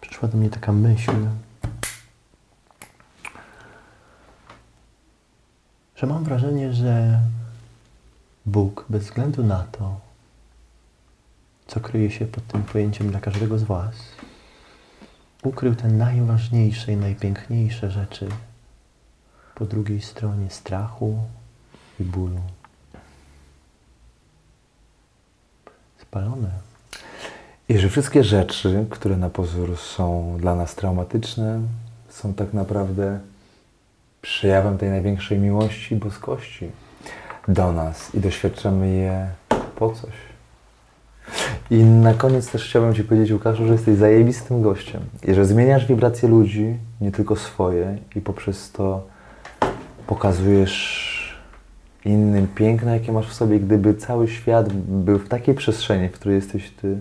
[0.00, 1.12] przyszła do mnie taka myśl,
[5.96, 7.20] że mam wrażenie, że
[8.46, 10.00] Bóg, bez względu na to,
[11.66, 13.94] co kryje się pod tym pojęciem dla każdego z Was,
[15.42, 18.28] ukrył te najważniejsze i najpiękniejsze rzeczy
[19.54, 21.18] po drugiej stronie strachu
[22.02, 22.40] i bólu.
[25.98, 26.50] Spalone.
[27.68, 31.60] I że wszystkie rzeczy, które na pozór są dla nas traumatyczne,
[32.08, 33.20] są tak naprawdę
[34.22, 36.70] przejawem tej największej miłości i boskości
[37.48, 39.28] do nas i doświadczamy je
[39.76, 40.12] po coś.
[41.70, 45.86] I na koniec też chciałbym Ci powiedzieć, Łukaszu, że jesteś zajebistym gościem i że zmieniasz
[45.86, 49.06] wibracje ludzi, nie tylko swoje i poprzez to
[50.06, 51.01] pokazujesz
[52.04, 53.60] innym piękno, jakie masz w sobie.
[53.60, 56.98] Gdyby cały świat był w takiej przestrzeni, w której jesteś Ty,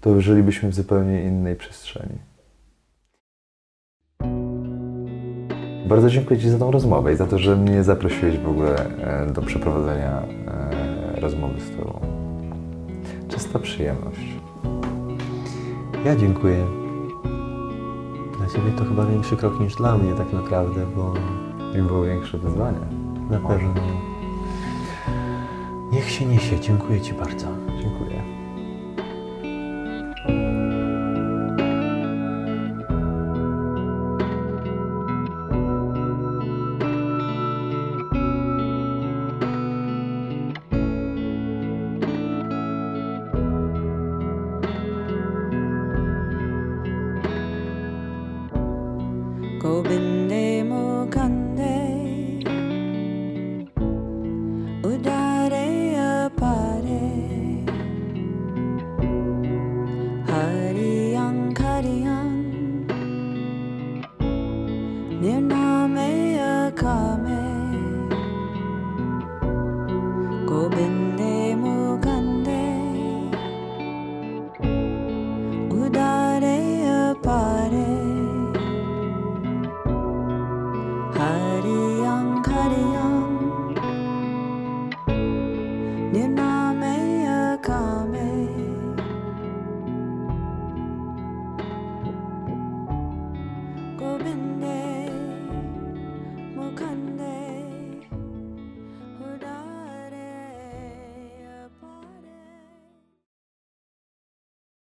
[0.00, 2.18] to żylibyśmy w zupełnie innej przestrzeni.
[5.88, 9.32] Bardzo dziękuję Ci za tą rozmowę i za to, że mnie zaprosiłeś w ogóle e,
[9.32, 10.22] do przeprowadzenia
[11.16, 12.00] e, rozmowy z Tobą.
[13.28, 14.20] Czysta przyjemność.
[16.04, 16.66] Ja dziękuję.
[18.38, 21.14] Dla Ciebie to chyba większy krok niż dla mnie tak naprawdę, bo
[21.74, 22.78] I było większe wyzwanie.
[23.30, 23.74] na pewno
[25.92, 26.60] niech się niesie.
[26.60, 27.46] Dziękuję Ci bardzo.